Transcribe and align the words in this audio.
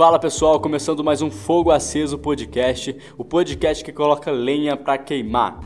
Fala 0.00 0.18
pessoal, 0.18 0.58
começando 0.58 1.04
mais 1.04 1.20
um 1.20 1.30
Fogo 1.30 1.70
Aceso 1.70 2.18
podcast, 2.18 2.96
o 3.18 3.22
podcast 3.22 3.84
que 3.84 3.92
coloca 3.92 4.30
lenha 4.30 4.74
para 4.74 4.96
queimar. 4.96 5.60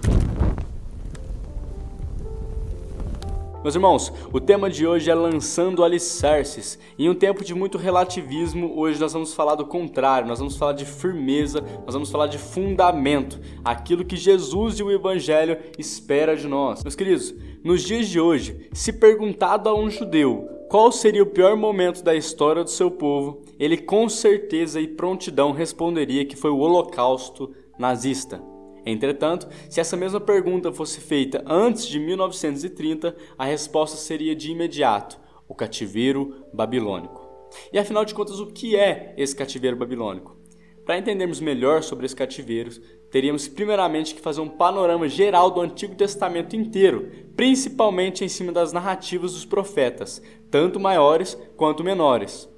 Meus 3.63 3.77
irmãos, 3.77 4.13
o 4.33 4.41
tema 4.41 4.69
de 4.69 4.89
hoje 4.89 5.09
é 5.09 5.15
lançando 5.15 5.85
alicerces. 5.85 6.81
Em 6.99 7.09
um 7.09 7.15
tempo 7.15 7.45
de 7.45 7.55
muito 7.55 7.79
relativismo, 7.79 8.77
hoje 8.77 8.99
nós 8.99 9.13
vamos 9.13 9.33
falar 9.33 9.55
do 9.55 9.67
contrário, 9.67 10.27
nós 10.27 10.41
vamos 10.41 10.57
falar 10.57 10.73
de 10.73 10.85
firmeza, 10.85 11.61
nós 11.87 11.95
vamos 11.95 12.11
falar 12.11 12.27
de 12.27 12.37
fundamento, 12.37 13.41
aquilo 13.65 14.05
que 14.05 14.17
Jesus 14.17 14.81
e 14.81 14.83
o 14.83 14.91
Evangelho 14.91 15.59
espera 15.79 16.37
de 16.37 16.49
nós. 16.49 16.83
Meus 16.83 16.97
queridos, 16.97 17.33
nos 17.63 17.85
dias 17.85 18.09
de 18.09 18.19
hoje, 18.19 18.69
se 18.73 18.95
perguntado 18.95 19.69
a 19.69 19.77
um 19.77 19.89
judeu 19.89 20.49
qual 20.69 20.91
seria 20.91 21.23
o 21.23 21.27
pior 21.27 21.57
momento 21.57 22.03
da 22.03 22.17
história 22.17 22.65
do 22.65 22.71
seu 22.71 22.91
povo, 22.91 23.44
ele 23.59 23.77
com 23.77 24.09
certeza 24.09 24.81
e 24.81 24.89
prontidão 24.89 25.53
responderia 25.53 26.25
que 26.25 26.37
foi 26.37 26.51
o 26.51 26.59
Holocausto 26.59 27.55
nazista. 27.79 28.43
Entretanto, 28.87 29.49
se 29.71 29.81
essa 29.81 29.97
mesma 29.97 30.21
pergunta 30.21 30.73
fosse 30.73 31.01
feita 31.01 31.43
antes 31.47 31.87
de 31.87 31.99
1930, 31.99 33.17
a 33.39 33.45
resposta 33.45 33.97
seria 33.97 34.35
de 34.35 34.51
imediato: 34.51 35.19
o 35.49 35.55
cativeiro 35.55 36.45
babilônico. 36.53 37.25
E 37.73 37.79
afinal 37.79 38.05
de 38.05 38.15
contas, 38.15 38.41
o 38.41 38.47
que 38.47 38.77
é 38.77 39.15
esse 39.17 39.35
cativeiro 39.35 39.77
babilônico? 39.77 40.37
Para 40.85 40.99
entendermos 40.99 41.41
melhor 41.41 41.83
sobre 41.83 42.05
esse 42.05 42.15
cativeiro, 42.15 42.71
teríamos 43.11 43.49
primeiramente 43.49 44.15
que 44.15 44.21
fazer 44.21 44.43
um 44.43 44.49
panorama 44.49 45.09
geral 45.09 45.51
do 45.51 45.63
Antigo 45.63 45.95
Testamento 45.95 46.55
inteiro, 46.55 47.11
principalmente 47.35 48.23
em 48.23 48.29
cima 48.29 48.53
das 48.53 48.71
narrativas 48.71 49.33
dos 49.33 49.47
profetas, 49.47 50.21
tanto 50.51 50.79
maiores 50.79 51.39
quanto 51.57 51.83
menores. 51.83 52.53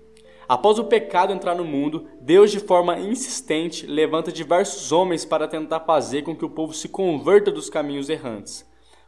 Após 0.48 0.78
o 0.78 0.84
pecado 0.84 1.32
entrar 1.32 1.54
no 1.54 1.64
mundo, 1.64 2.06
Deus, 2.20 2.52
de 2.52 2.60
forma 2.60 2.98
insistente, 2.98 3.86
levanta 3.86 4.30
diversos 4.30 4.92
homens 4.92 5.24
para 5.24 5.48
tentar 5.48 5.80
fazer 5.80 6.22
com 6.22 6.36
que 6.36 6.44
o 6.44 6.50
povo 6.50 6.72
se 6.72 6.88
converta 6.88 7.50
dos 7.50 7.68
caminhos 7.68 8.08
errantes. 8.08 8.64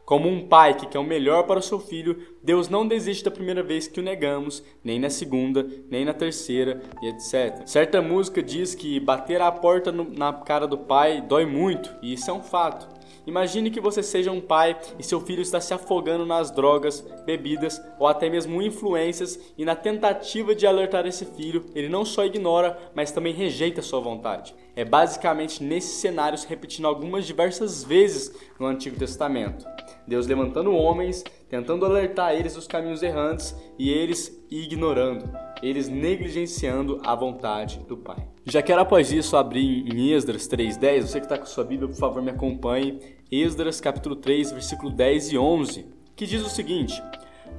Como 0.09 0.27
um 0.27 0.47
pai 0.47 0.73
que 0.73 0.87
quer 0.87 0.97
o 0.97 1.03
melhor 1.03 1.43
para 1.43 1.59
o 1.59 1.61
seu 1.61 1.79
filho, 1.79 2.17
Deus 2.43 2.67
não 2.67 2.87
desiste 2.87 3.23
da 3.23 3.29
primeira 3.29 3.61
vez 3.61 3.87
que 3.87 3.99
o 3.99 4.03
negamos, 4.03 4.63
nem 4.83 4.99
na 4.99 5.09
segunda, 5.09 5.65
nem 5.87 6.03
na 6.03 6.13
terceira 6.13 6.81
e 7.01 7.07
etc. 7.07 7.61
Certa 7.67 8.01
música 8.01 8.41
diz 8.41 8.73
que 8.73 8.99
bater 8.99 9.39
a 9.39 9.51
porta 9.51 9.91
na 9.91 10.33
cara 10.33 10.65
do 10.65 10.79
pai 10.79 11.21
dói 11.21 11.45
muito, 11.45 11.95
e 12.01 12.13
isso 12.13 12.29
é 12.31 12.33
um 12.33 12.41
fato. 12.41 12.98
Imagine 13.25 13.71
que 13.71 13.79
você 13.79 14.01
seja 14.01 14.31
um 14.31 14.41
pai 14.41 14.79
e 14.97 15.03
seu 15.03 15.19
filho 15.21 15.41
está 15.41 15.59
se 15.59 15.73
afogando 15.73 16.25
nas 16.25 16.51
drogas, 16.51 17.01
bebidas 17.25 17.81
ou 17.99 18.07
até 18.07 18.29
mesmo 18.29 18.61
influências 18.61 19.39
e 19.57 19.65
na 19.65 19.75
tentativa 19.75 20.55
de 20.55 20.65
alertar 20.65 21.05
esse 21.05 21.25
filho, 21.25 21.65
ele 21.75 21.89
não 21.89 22.05
só 22.05 22.25
ignora, 22.25 22.77
mas 22.93 23.11
também 23.11 23.33
rejeita 23.33 23.81
sua 23.81 23.99
vontade. 23.99 24.55
É 24.75 24.85
basicamente 24.85 25.63
nesses 25.63 25.95
cenários 25.95 26.43
repetindo 26.43 26.87
algumas 26.87 27.25
diversas 27.25 27.83
vezes 27.83 28.33
no 28.59 28.67
Antigo 28.67 28.97
Testamento. 28.97 29.65
Deus 30.07 30.25
levantando 30.25 30.73
homens, 30.73 31.23
tentando 31.49 31.85
alertar 31.85 32.33
eles 32.33 32.55
dos 32.55 32.67
caminhos 32.67 33.03
errantes 33.03 33.55
e 33.77 33.89
eles 33.89 34.45
ignorando, 34.49 35.29
eles 35.61 35.89
negligenciando 35.89 37.01
a 37.03 37.13
vontade 37.13 37.79
do 37.87 37.97
Pai. 37.97 38.28
Já 38.45 38.61
quero 38.61 38.81
após 38.81 39.11
isso 39.11 39.35
abrir 39.35 39.85
em 39.93 40.11
Esdras 40.11 40.47
3:10, 40.47 41.07
você 41.07 41.19
que 41.19 41.25
está 41.25 41.37
com 41.37 41.45
sua 41.45 41.63
Bíblia, 41.63 41.89
por 41.89 41.97
favor, 41.97 42.21
me 42.21 42.31
acompanhe. 42.31 42.99
Esdras 43.31 43.81
capítulo 43.81 44.15
3, 44.15 44.51
versículo 44.51 44.89
10 44.89 45.33
e 45.33 45.37
11, 45.37 45.85
que 46.15 46.25
diz 46.25 46.41
o 46.43 46.49
seguinte: 46.49 47.03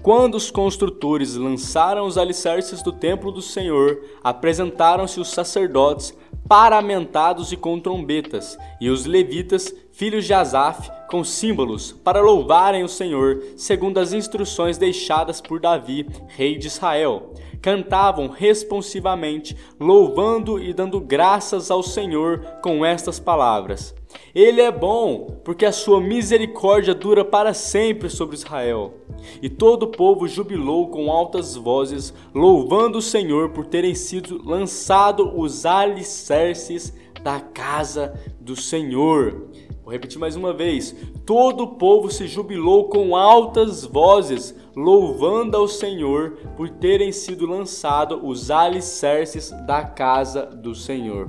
Quando 0.03 0.34
os 0.36 0.51
construtores 0.51 1.36
lançaram 1.36 2.06
os 2.06 2.17
alicerces 2.17 2.83
do 2.83 2.92
templo 2.92 3.31
do 3.31 3.42
Senhor, 3.42 4.03
apresentaram-se 4.25 5.20
os 5.20 5.28
sacerdotes 5.28 6.17
paramentados 6.48 7.53
e 7.53 7.56
com 7.56 7.78
trombetas, 7.78 8.58
e 8.81 8.89
os 8.89 9.05
levitas, 9.05 9.73
filhos 9.92 10.25
de 10.25 10.35
Asaf, 10.35 10.91
com 11.11 11.25
símbolos, 11.25 11.93
para 11.93 12.23
louvarem 12.23 12.85
o 12.85 12.89
Senhor, 12.89 13.43
segundo 13.57 13.98
as 13.98 14.13
instruções 14.13 14.79
deixadas 14.79 15.41
por 15.41 15.61
Davi, 15.61 16.07
rei 16.29 16.57
de 16.57 16.69
Israel 16.69 17.35
cantavam 17.61 18.29
responsivamente, 18.29 19.57
louvando 19.79 20.63
e 20.63 20.73
dando 20.73 21.01
graças 21.01 21.71
ao 21.71 21.83
Senhor 21.83 22.41
com 22.63 22.85
estas 22.85 23.21
palavras: 23.21 23.95
Ele 24.35 24.61
é 24.61 24.71
bom, 24.71 25.41
porque 25.45 25.67
a 25.67 25.73
sua 25.73 26.01
misericórdia 26.01 26.95
dura 26.95 27.25
para 27.25 27.53
sempre 27.53 28.09
sobre 28.09 28.37
Israel. 28.37 28.95
E 29.42 29.48
todo 29.48 29.85
o 29.85 29.89
povo 29.89 30.27
jubilou 30.27 30.89
com 30.89 31.11
altas 31.11 31.55
vozes, 31.55 32.15
louvando 32.35 32.98
o 32.98 33.03
Senhor 33.03 33.51
por 33.51 33.67
terem 33.67 33.95
sido 33.95 34.41
lançados 34.42 35.31
os 35.35 35.67
alicerces 35.67 36.95
da 37.23 37.39
casa 37.39 38.19
do 38.41 38.57
Senhor. 38.57 39.51
Vou 39.90 39.95
repetir 39.95 40.20
mais 40.20 40.36
uma 40.36 40.52
vez: 40.52 40.95
todo 41.27 41.64
o 41.64 41.74
povo 41.74 42.12
se 42.12 42.28
jubilou 42.28 42.89
com 42.89 43.17
altas 43.17 43.84
vozes, 43.84 44.55
louvando 44.77 45.56
ao 45.56 45.67
Senhor 45.67 46.36
por 46.56 46.68
terem 46.68 47.11
sido 47.11 47.45
lançados 47.45 48.20
os 48.23 48.52
alicerces 48.52 49.50
da 49.67 49.83
casa 49.83 50.46
do 50.46 50.77
Senhor. 50.77 51.27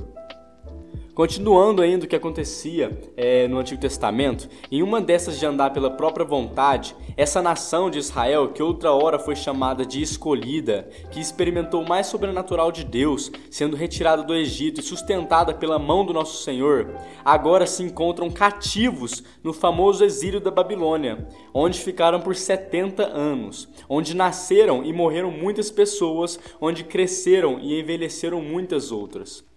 Continuando 1.13 1.81
ainda 1.81 2.05
o 2.05 2.07
que 2.07 2.16
acontecia 2.16 2.97
é, 3.17 3.45
no 3.45 3.59
Antigo 3.59 3.81
Testamento, 3.81 4.47
em 4.72 4.81
uma 4.81 5.01
dessas 5.01 5.38
de 5.38 5.45
andar 5.45 5.72
pela 5.72 5.91
própria 5.91 6.25
vontade, 6.25 6.95
essa 7.17 7.41
nação 7.41 7.91
de 7.91 7.99
Israel, 7.99 8.53
que 8.53 8.63
outra 8.63 8.94
hora 8.94 9.19
foi 9.19 9.35
chamada 9.35 9.85
de 9.85 10.01
escolhida, 10.01 10.89
que 11.11 11.19
experimentou 11.19 11.81
o 11.81 11.88
mais 11.88 12.07
sobrenatural 12.07 12.71
de 12.71 12.85
Deus, 12.85 13.29
sendo 13.50 13.75
retirada 13.75 14.23
do 14.23 14.33
Egito 14.33 14.79
e 14.79 14.83
sustentada 14.83 15.53
pela 15.53 15.77
mão 15.77 16.05
do 16.05 16.13
nosso 16.13 16.44
Senhor, 16.44 16.95
agora 17.25 17.67
se 17.67 17.83
encontram 17.83 18.29
cativos 18.29 19.21
no 19.44 19.51
famoso 19.51 20.05
exílio 20.05 20.39
da 20.39 20.50
Babilônia, 20.50 21.27
onde 21.53 21.77
ficaram 21.77 22.21
por 22.21 22.38
70 22.38 23.03
anos, 23.03 23.67
onde 23.89 24.16
nasceram 24.16 24.81
e 24.81 24.94
morreram 24.94 25.29
muitas 25.29 25.69
pessoas, 25.69 26.39
onde 26.61 26.85
cresceram 26.85 27.59
e 27.59 27.77
envelheceram 27.77 28.41
muitas 28.41 28.94
outras. 28.94 29.50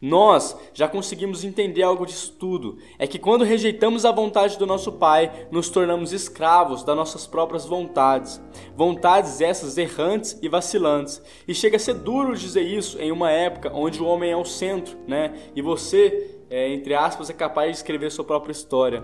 Nós 0.00 0.54
já 0.74 0.86
conseguimos 0.86 1.42
entender 1.42 1.82
algo 1.82 2.04
disso 2.04 2.34
tudo. 2.38 2.76
É 2.98 3.06
que 3.06 3.18
quando 3.18 3.44
rejeitamos 3.44 4.04
a 4.04 4.12
vontade 4.12 4.58
do 4.58 4.66
nosso 4.66 4.92
Pai, 4.92 5.48
nos 5.50 5.70
tornamos 5.70 6.12
escravos 6.12 6.84
das 6.84 6.94
nossas 6.94 7.26
próprias 7.26 7.64
vontades. 7.64 8.40
Vontades 8.76 9.40
essas 9.40 9.78
errantes 9.78 10.38
e 10.42 10.48
vacilantes. 10.48 11.22
E 11.48 11.54
chega 11.54 11.76
a 11.76 11.80
ser 11.80 11.94
duro 11.94 12.36
dizer 12.36 12.62
isso 12.62 13.00
em 13.00 13.10
uma 13.10 13.30
época 13.30 13.72
onde 13.74 14.02
o 14.02 14.06
homem 14.06 14.30
é 14.30 14.36
o 14.36 14.44
centro, 14.44 14.98
né? 15.08 15.32
E 15.54 15.62
você, 15.62 16.40
é, 16.50 16.68
entre 16.72 16.94
aspas, 16.94 17.30
é 17.30 17.32
capaz 17.32 17.70
de 17.70 17.76
escrever 17.78 18.10
sua 18.10 18.24
própria 18.24 18.52
história. 18.52 19.02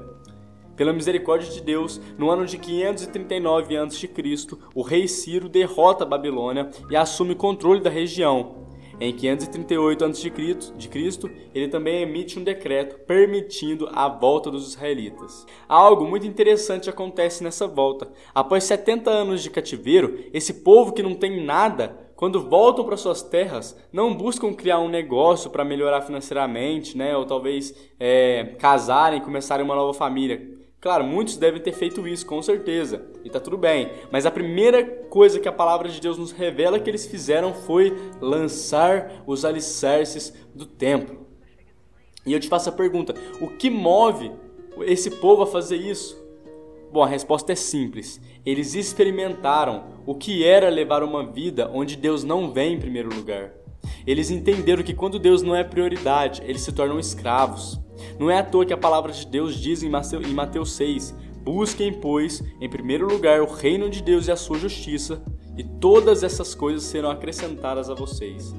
Pela 0.76 0.92
misericórdia 0.92 1.50
de 1.50 1.60
Deus, 1.60 2.00
no 2.18 2.30
ano 2.30 2.46
de 2.46 2.58
539 2.58 3.76
a.C., 3.76 4.10
o 4.74 4.82
rei 4.82 5.06
Ciro 5.06 5.48
derrota 5.48 6.04
a 6.04 6.06
Babilônia 6.06 6.70
e 6.90 6.96
assume 6.96 7.34
controle 7.34 7.80
da 7.80 7.90
região. 7.90 8.61
Em 9.00 9.12
538 9.12 10.04
a.C., 10.04 10.32
ele 11.54 11.68
também 11.68 12.02
emite 12.02 12.38
um 12.38 12.44
decreto 12.44 13.04
permitindo 13.06 13.88
a 13.92 14.08
volta 14.08 14.50
dos 14.50 14.68
israelitas. 14.68 15.46
Algo 15.68 16.06
muito 16.06 16.26
interessante 16.26 16.90
acontece 16.90 17.42
nessa 17.42 17.66
volta. 17.66 18.10
Após 18.34 18.64
70 18.64 19.10
anos 19.10 19.42
de 19.42 19.50
cativeiro, 19.50 20.18
esse 20.32 20.54
povo 20.54 20.92
que 20.92 21.02
não 21.02 21.14
tem 21.14 21.44
nada 21.44 22.02
quando 22.22 22.48
voltam 22.48 22.84
para 22.84 22.96
suas 22.96 23.20
terras, 23.20 23.76
não 23.92 24.14
buscam 24.14 24.54
criar 24.54 24.78
um 24.78 24.88
negócio 24.88 25.50
para 25.50 25.64
melhorar 25.64 26.02
financeiramente, 26.02 26.96
né? 26.96 27.16
Ou 27.16 27.24
talvez 27.24 27.74
é, 27.98 28.54
casarem, 28.60 29.20
começarem 29.20 29.64
uma 29.64 29.74
nova 29.74 29.92
família. 29.92 30.61
Claro, 30.82 31.04
muitos 31.04 31.36
devem 31.36 31.62
ter 31.62 31.70
feito 31.70 32.08
isso, 32.08 32.26
com 32.26 32.42
certeza, 32.42 33.06
e 33.24 33.30
tá 33.30 33.38
tudo 33.38 33.56
bem. 33.56 33.88
Mas 34.10 34.26
a 34.26 34.32
primeira 34.32 34.84
coisa 34.84 35.38
que 35.38 35.46
a 35.46 35.52
palavra 35.52 35.88
de 35.88 36.00
Deus 36.00 36.18
nos 36.18 36.32
revela 36.32 36.80
que 36.80 36.90
eles 36.90 37.06
fizeram 37.06 37.54
foi 37.54 37.96
lançar 38.20 39.22
os 39.24 39.44
alicerces 39.44 40.34
do 40.52 40.66
templo. 40.66 41.24
E 42.26 42.32
eu 42.32 42.40
te 42.40 42.48
faço 42.48 42.68
a 42.68 42.72
pergunta: 42.72 43.14
o 43.40 43.46
que 43.46 43.70
move 43.70 44.32
esse 44.80 45.08
povo 45.08 45.42
a 45.42 45.46
fazer 45.46 45.76
isso? 45.76 46.20
Bom, 46.90 47.04
a 47.04 47.06
resposta 47.06 47.52
é 47.52 47.56
simples. 47.56 48.20
Eles 48.44 48.74
experimentaram 48.74 49.84
o 50.04 50.16
que 50.16 50.44
era 50.44 50.68
levar 50.68 51.04
uma 51.04 51.24
vida 51.24 51.70
onde 51.72 51.94
Deus 51.94 52.24
não 52.24 52.52
vem 52.52 52.74
em 52.74 52.80
primeiro 52.80 53.14
lugar. 53.14 53.52
Eles 54.06 54.30
entenderam 54.30 54.82
que 54.82 54.94
quando 54.94 55.18
Deus 55.18 55.42
não 55.42 55.54
é 55.54 55.64
prioridade, 55.64 56.42
eles 56.44 56.62
se 56.62 56.72
tornam 56.72 56.98
escravos. 56.98 57.80
Não 58.18 58.30
é 58.30 58.38
à 58.38 58.42
toa 58.42 58.66
que 58.66 58.72
a 58.72 58.78
palavra 58.78 59.12
de 59.12 59.26
Deus 59.26 59.54
diz 59.54 59.82
em 59.82 59.88
Mateus 59.88 60.72
6: 60.72 61.14
Busquem, 61.42 61.92
pois, 61.92 62.42
em 62.60 62.68
primeiro 62.68 63.06
lugar 63.06 63.40
o 63.40 63.52
reino 63.52 63.90
de 63.90 64.02
Deus 64.02 64.28
e 64.28 64.32
a 64.32 64.36
sua 64.36 64.58
justiça, 64.58 65.22
e 65.56 65.64
todas 65.64 66.22
essas 66.22 66.54
coisas 66.54 66.84
serão 66.84 67.10
acrescentadas 67.10 67.90
a 67.90 67.94
vocês. 67.94 68.54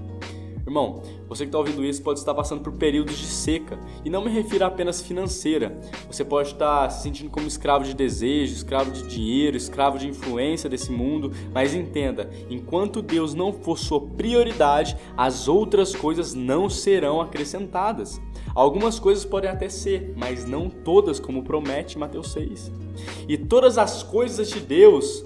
Irmão, 0.65 1.01
você 1.27 1.43
que 1.43 1.49
está 1.49 1.57
ouvindo 1.57 1.83
isso 1.83 2.01
pode 2.01 2.19
estar 2.19 2.33
passando 2.33 2.61
por 2.61 2.71
períodos 2.71 3.17
de 3.17 3.25
seca, 3.25 3.77
e 4.05 4.09
não 4.09 4.23
me 4.23 4.31
refiro 4.31 4.63
apenas 4.63 5.01
financeira. 5.01 5.77
Você 6.07 6.23
pode 6.23 6.53
estar 6.53 6.89
se 6.89 7.03
sentindo 7.03 7.29
como 7.29 7.45
escravo 7.45 7.83
de 7.83 7.93
desejo, 7.93 8.53
escravo 8.53 8.89
de 8.89 9.03
dinheiro, 9.03 9.57
escravo 9.57 9.99
de 9.99 10.07
influência 10.07 10.69
desse 10.69 10.89
mundo, 10.89 11.33
mas 11.53 11.73
entenda, 11.73 12.29
enquanto 12.49 13.01
Deus 13.01 13.33
não 13.33 13.51
for 13.51 13.77
sua 13.77 13.99
prioridade, 13.99 14.95
as 15.17 15.49
outras 15.49 15.93
coisas 15.93 16.33
não 16.33 16.69
serão 16.69 17.19
acrescentadas. 17.19 18.21
Algumas 18.55 18.97
coisas 18.99 19.25
podem 19.25 19.49
até 19.49 19.67
ser, 19.67 20.13
mas 20.15 20.45
não 20.45 20.69
todas, 20.69 21.19
como 21.19 21.43
promete 21.43 21.99
Mateus 21.99 22.31
6. 22.31 22.71
E 23.27 23.37
todas 23.37 23.77
as 23.77 24.01
coisas 24.01 24.49
de 24.49 24.61
Deus 24.61 25.25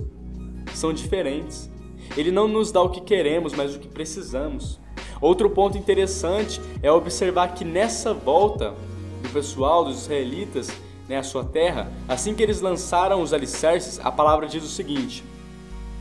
são 0.74 0.92
diferentes. 0.92 1.70
Ele 2.16 2.32
não 2.32 2.48
nos 2.48 2.72
dá 2.72 2.82
o 2.82 2.90
que 2.90 3.02
queremos, 3.02 3.54
mas 3.54 3.76
o 3.76 3.80
que 3.80 3.88
precisamos. 3.88 4.80
Outro 5.20 5.50
ponto 5.50 5.78
interessante 5.78 6.62
é 6.82 6.92
observar 6.92 7.54
que 7.54 7.66
nessa 7.66 8.14
volta 8.14 8.74
do 9.22 9.30
pessoal, 9.30 9.86
dos 9.86 10.04
israelitas, 10.04 10.70
né, 11.08 11.18
à 11.18 11.24
sua 11.24 11.44
terra, 11.44 11.92
assim 12.08 12.34
que 12.34 12.44
eles 12.44 12.62
lançaram 12.62 13.22
os 13.22 13.34
alicerces, 13.34 14.00
a 14.04 14.12
palavra 14.12 14.48
diz 14.48 14.64
o 14.64 14.68
seguinte, 14.68 15.24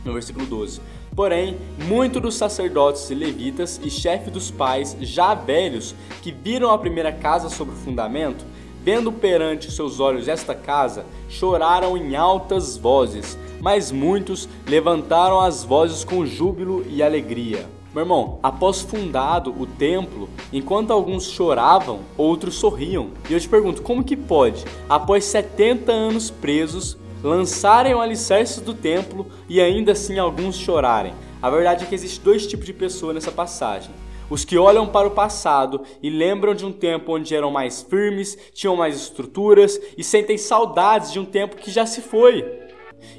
no 0.05 0.13
versículo 0.13 0.45
12: 0.47 0.81
Porém, 1.15 1.57
muitos 1.89 2.21
dos 2.21 2.35
sacerdotes 2.35 3.09
e 3.09 3.15
levitas 3.15 3.81
e 3.83 3.91
chefes 3.91 4.33
dos 4.33 4.51
pais, 4.51 4.97
já 5.01 5.35
velhos, 5.35 5.95
que 6.23 6.31
viram 6.31 6.71
a 6.71 6.79
primeira 6.79 7.13
casa 7.13 7.49
sobre 7.49 7.75
o 7.75 7.79
fundamento, 7.79 8.45
vendo 8.83 9.11
perante 9.11 9.71
seus 9.71 9.99
olhos 9.99 10.29
esta 10.29 10.55
casa, 10.55 11.07
choraram 11.29 11.97
em 11.97 12.15
altas 12.15 12.77
vozes, 12.77 13.39
mas 13.61 13.91
muitos 13.91 14.49
levantaram 14.67 15.41
as 15.41 15.65
vozes 15.65 16.05
com 16.05 16.27
júbilo 16.27 16.85
e 16.89 17.03
alegria. 17.03 17.76
Meu 17.97 18.03
irmão, 18.03 18.39
após 18.43 18.83
fundado 18.83 19.59
o 19.59 19.65
templo, 19.65 20.29
enquanto 20.53 20.91
alguns 20.91 21.31
choravam, 21.31 22.01
outros 22.15 22.57
sorriam. 22.57 23.09
E 23.27 23.33
eu 23.33 23.41
te 23.41 23.49
pergunto, 23.49 23.81
como 23.81 24.05
que 24.05 24.15
pode, 24.15 24.67
após 24.87 25.25
70 25.25 25.91
anos 25.93 26.31
presos, 26.31 26.99
lançarem 27.25 27.95
o 27.95 28.01
alicerce 28.03 28.61
do 28.61 28.75
templo 28.75 29.27
e 29.49 29.63
ainda 29.63 29.93
assim 29.93 30.19
alguns 30.19 30.57
chorarem? 30.57 31.15
A 31.41 31.49
verdade 31.49 31.85
é 31.85 31.87
que 31.87 31.95
existe 31.95 32.21
dois 32.21 32.47
tipos 32.47 32.67
de 32.67 32.75
pessoa 32.75 33.15
nessa 33.15 33.33
passagem. 33.33 33.95
Os 34.29 34.45
que 34.45 34.59
olham 34.59 34.87
para 34.87 35.09
o 35.09 35.13
passado 35.13 35.81
e 36.03 36.11
lembram 36.11 36.55
de 36.55 36.67
um 36.67 36.73
tempo 36.73 37.15
onde 37.15 37.35
eram 37.35 37.51
mais 37.51 37.81
firmes, 37.81 38.37
tinham 38.53 38.77
mais 38.77 38.95
estruturas 38.95 39.81
e 39.97 40.05
sentem 40.05 40.37
saudades 40.37 41.13
de 41.13 41.19
um 41.19 41.25
tempo 41.25 41.57
que 41.57 41.71
já 41.71 41.87
se 41.87 42.03
foi. 42.03 42.66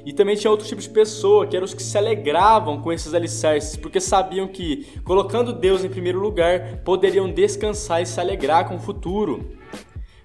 E 0.04 0.12
também 0.12 0.36
tinha 0.36 0.50
outro 0.50 0.66
tipo 0.66 0.80
de 0.80 0.90
pessoa, 0.90 1.46
que 1.46 1.56
eram 1.56 1.64
os 1.64 1.74
que 1.74 1.82
se 1.82 1.96
alegravam 1.96 2.80
com 2.80 2.92
esses 2.92 3.14
alicerces, 3.14 3.76
porque 3.76 4.00
sabiam 4.00 4.48
que, 4.48 4.86
colocando 5.04 5.52
Deus 5.52 5.84
em 5.84 5.88
primeiro 5.88 6.20
lugar, 6.20 6.78
poderiam 6.84 7.30
descansar 7.30 8.02
e 8.02 8.06
se 8.06 8.20
alegrar 8.20 8.68
com 8.68 8.76
o 8.76 8.80
futuro. 8.80 9.58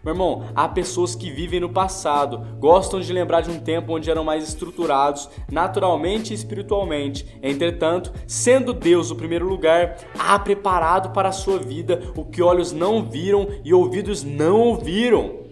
Meu 0.04 0.14
irmão, 0.14 0.44
há 0.54 0.68
pessoas 0.68 1.16
que 1.16 1.32
vivem 1.32 1.62
no 1.62 1.70
passado, 1.70 2.46
gostam 2.60 3.00
de 3.00 3.14
lembrar 3.14 3.40
de 3.40 3.50
um 3.50 3.58
tempo 3.58 3.96
onde 3.96 4.12
eram 4.12 4.22
mais 4.22 4.44
estruturados, 4.44 5.30
naturalmente 5.50 6.34
e 6.34 6.36
espiritualmente. 6.36 7.26
Entretanto, 7.42 8.12
sendo 8.28 8.74
Deus 8.74 9.12
o 9.12 9.16
primeiro 9.16 9.48
lugar, 9.48 9.98
há 10.20 10.38
preparado 10.38 11.14
para 11.14 11.30
a 11.30 11.34
sua 11.34 11.58
vida 11.58 12.02
o 12.18 12.26
que 12.26 12.42
olhos 12.42 12.74
não 12.74 13.02
viram 13.02 13.48
e 13.64 13.74
ouvidos 13.74 14.26
não 14.26 14.60
ouviram. 14.60 15.43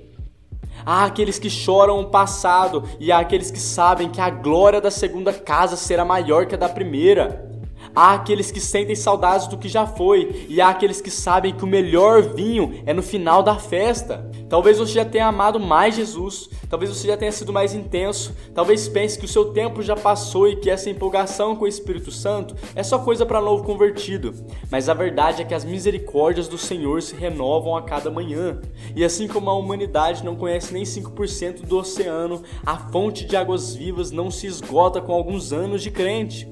Há 0.86 1.06
aqueles 1.06 1.38
que 1.38 1.50
choram 1.50 2.00
o 2.00 2.10
passado 2.10 2.84
e 3.00 3.12
há 3.12 3.20
aqueles 3.20 3.52
que 3.52 3.60
sabem 3.60 4.10
que 4.10 4.22
a 4.22 4.30
glória 4.30 4.82
da 4.82 4.92
segunda 4.92 5.34
casa 5.34 5.76
será 5.76 6.06
maior 6.06 6.46
que 6.46 6.56
a 6.56 6.58
da 6.58 6.70
primeira. 6.70 7.51
Há 7.96 8.14
aqueles 8.14 8.52
que 8.52 8.60
sentem 8.60 8.96
saudades 8.96 9.48
do 9.48 9.58
que 9.58 9.68
já 9.68 9.86
foi, 9.86 10.46
e 10.48 10.62
há 10.62 10.70
aqueles 10.70 11.02
que 11.02 11.12
sabem 11.12 11.54
que 11.54 11.64
o 11.64 11.68
melhor 11.68 12.22
vinho 12.22 12.82
é 12.86 12.94
no 12.94 13.02
final 13.02 13.44
da 13.44 13.56
festa. 13.56 14.30
Talvez 14.50 14.78
você 14.78 14.94
já 14.94 15.06
tenha 15.06 15.28
amado 15.28 15.60
mais 15.60 15.96
Jesus, 15.96 16.50
talvez 16.70 16.90
você 16.90 17.08
já 17.08 17.18
tenha 17.18 17.32
sido 17.32 17.54
mais 17.54 17.74
intenso, 17.74 18.36
talvez 18.54 18.88
pense 18.88 19.18
que 19.18 19.26
o 19.26 19.28
seu 19.28 19.46
tempo 19.54 19.82
já 19.82 19.96
passou 19.96 20.48
e 20.48 20.56
que 20.56 20.70
essa 20.70 20.90
empolgação 20.90 21.56
com 21.56 21.66
o 21.66 21.68
Espírito 21.68 22.12
Santo 22.12 22.56
é 22.76 22.84
só 22.84 23.00
coisa 23.00 23.26
para 23.26 23.42
novo 23.42 23.64
convertido. 23.64 24.34
Mas 24.70 24.90
a 24.90 24.94
verdade 24.94 25.42
é 25.42 25.46
que 25.46 25.54
as 25.54 25.66
misericórdias 25.66 26.48
do 26.48 26.58
Senhor 26.58 27.02
se 27.02 27.16
renovam 27.16 27.76
a 27.76 27.82
cada 27.82 28.12
manhã. 28.12 28.60
E 28.96 29.04
assim 29.04 29.28
como 29.28 29.50
a 29.50 29.58
humanidade 29.58 30.24
não 30.24 30.36
conhece 30.36 30.74
nem 30.74 30.84
5% 30.84 31.66
do 31.66 31.78
oceano, 31.78 32.44
a 32.66 32.78
fonte 32.78 33.26
de 33.26 33.36
águas 33.36 33.74
vivas 33.74 34.12
não 34.12 34.30
se 34.30 34.48
esgota 34.48 35.02
com 35.02 35.14
alguns 35.14 35.54
anos 35.54 35.82
de 35.82 35.92
crente. 35.92 36.50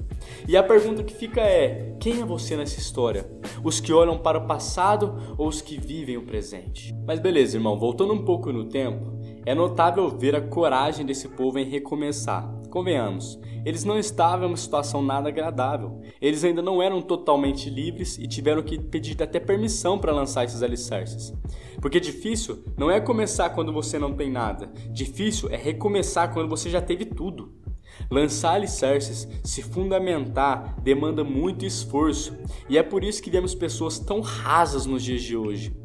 E 0.47 0.57
a 0.57 0.63
pergunta 0.63 1.03
que 1.03 1.13
fica 1.13 1.41
é: 1.41 1.95
quem 1.99 2.21
é 2.21 2.25
você 2.25 2.55
nessa 2.55 2.79
história? 2.79 3.29
Os 3.63 3.79
que 3.79 3.93
olham 3.93 4.17
para 4.17 4.37
o 4.37 4.47
passado 4.47 5.35
ou 5.37 5.47
os 5.47 5.61
que 5.61 5.79
vivem 5.79 6.17
o 6.17 6.25
presente? 6.25 6.95
Mas 7.05 7.19
beleza, 7.19 7.57
irmão, 7.57 7.77
voltando 7.77 8.13
um 8.13 8.23
pouco 8.23 8.51
no 8.51 8.65
tempo, 8.65 9.19
é 9.45 9.55
notável 9.55 10.09
ver 10.09 10.35
a 10.35 10.41
coragem 10.41 11.05
desse 11.05 11.27
povo 11.27 11.59
em 11.59 11.65
recomeçar. 11.65 12.49
Convenhamos, 12.69 13.39
eles 13.65 13.83
não 13.83 13.97
estavam 13.97 14.45
em 14.45 14.51
uma 14.51 14.57
situação 14.57 15.01
nada 15.01 15.29
agradável. 15.29 16.01
Eles 16.21 16.43
ainda 16.43 16.61
não 16.61 16.81
eram 16.81 17.01
totalmente 17.01 17.69
livres 17.69 18.17
e 18.17 18.27
tiveram 18.27 18.61
que 18.61 18.79
pedir 18.79 19.21
até 19.21 19.39
permissão 19.39 19.97
para 19.97 20.13
lançar 20.13 20.45
esses 20.45 20.61
alicerces. 20.61 21.33
Porque 21.81 21.99
difícil 21.99 22.63
não 22.77 22.89
é 22.91 22.99
começar 22.99 23.49
quando 23.49 23.73
você 23.73 23.97
não 23.97 24.13
tem 24.13 24.31
nada. 24.31 24.71
Difícil 24.91 25.49
é 25.49 25.57
recomeçar 25.57 26.33
quando 26.33 26.49
você 26.49 26.69
já 26.69 26.81
teve 26.81 27.05
tudo. 27.05 27.53
Lançar 28.09 28.53
alicerces, 28.53 29.27
se 29.43 29.61
fundamentar, 29.61 30.75
demanda 30.81 31.23
muito 31.23 31.65
esforço, 31.65 32.37
e 32.67 32.77
é 32.77 32.83
por 32.83 33.03
isso 33.03 33.21
que 33.21 33.29
vemos 33.29 33.55
pessoas 33.55 33.99
tão 33.99 34.21
rasas 34.21 34.85
nos 34.85 35.03
dias 35.03 35.21
de 35.21 35.35
hoje. 35.35 35.75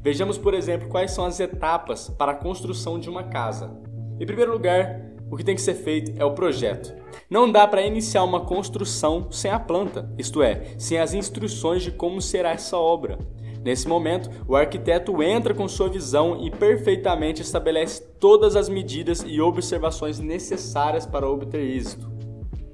Vejamos, 0.00 0.36
por 0.36 0.54
exemplo, 0.54 0.88
quais 0.88 1.12
são 1.12 1.24
as 1.24 1.40
etapas 1.40 2.10
para 2.10 2.32
a 2.32 2.36
construção 2.36 2.98
de 2.98 3.08
uma 3.08 3.24
casa. 3.24 3.74
Em 4.20 4.26
primeiro 4.26 4.52
lugar, 4.52 5.00
o 5.30 5.36
que 5.36 5.44
tem 5.44 5.54
que 5.54 5.62
ser 5.62 5.74
feito 5.74 6.12
é 6.20 6.24
o 6.24 6.34
projeto. 6.34 6.94
Não 7.28 7.50
dá 7.50 7.66
para 7.66 7.86
iniciar 7.86 8.22
uma 8.22 8.44
construção 8.44 9.30
sem 9.32 9.50
a 9.50 9.58
planta, 9.58 10.12
isto 10.18 10.42
é, 10.42 10.74
sem 10.78 10.98
as 10.98 11.14
instruções 11.14 11.82
de 11.82 11.90
como 11.90 12.20
será 12.20 12.50
essa 12.50 12.76
obra. 12.76 13.18
Nesse 13.64 13.88
momento, 13.88 14.28
o 14.46 14.54
arquiteto 14.54 15.22
entra 15.22 15.54
com 15.54 15.66
sua 15.66 15.88
visão 15.88 16.44
e 16.44 16.50
perfeitamente 16.50 17.40
estabelece 17.40 18.02
todas 18.20 18.56
as 18.56 18.68
medidas 18.68 19.24
e 19.26 19.40
observações 19.40 20.20
necessárias 20.20 21.06
para 21.06 21.28
obter 21.28 21.62
êxito. 21.62 22.12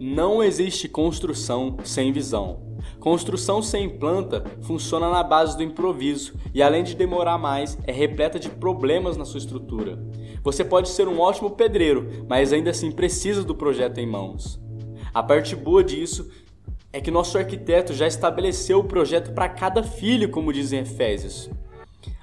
Não 0.01 0.43
existe 0.43 0.89
construção 0.89 1.77
sem 1.85 2.11
visão. 2.11 2.69
Construção 2.99 3.63
sem 3.63 3.89
planta 3.89 4.43
funciona 4.63 5.09
na 5.11 5.23
base 5.23 5.57
do 5.57 5.63
improviso 5.63 6.35
e, 6.53 6.61
além 6.61 6.83
de 6.83 6.97
demorar 6.97 7.39
mais, 7.39 7.79
é 7.87 7.93
repleta 7.93 8.39
de 8.39 8.49
problemas 8.49 9.17
na 9.17 9.25
sua 9.25 9.39
estrutura. 9.39 10.03
Você 10.43 10.65
pode 10.65 10.89
ser 10.89 11.07
um 11.07 11.21
ótimo 11.21 11.51
pedreiro, 11.51 12.27
mas 12.29 12.53
ainda 12.53 12.71
assim 12.71 12.91
precisa 12.91 13.45
do 13.45 13.55
projeto 13.55 13.99
em 13.99 14.07
mãos. 14.07 14.61
A 15.15 15.23
parte 15.23 15.55
boa 15.55 15.85
disso 15.85 16.31
é 16.93 17.01
que 17.01 17.11
nosso 17.11 17.39
arquiteto 17.39 17.93
já 17.93 18.07
estabeleceu 18.07 18.81
o 18.81 18.85
projeto 18.85 19.33
para 19.33 19.49
cada 19.49 19.83
filho, 19.83 20.29
como 20.29 20.53
dizem 20.53 20.81
Efésios. 20.81 21.51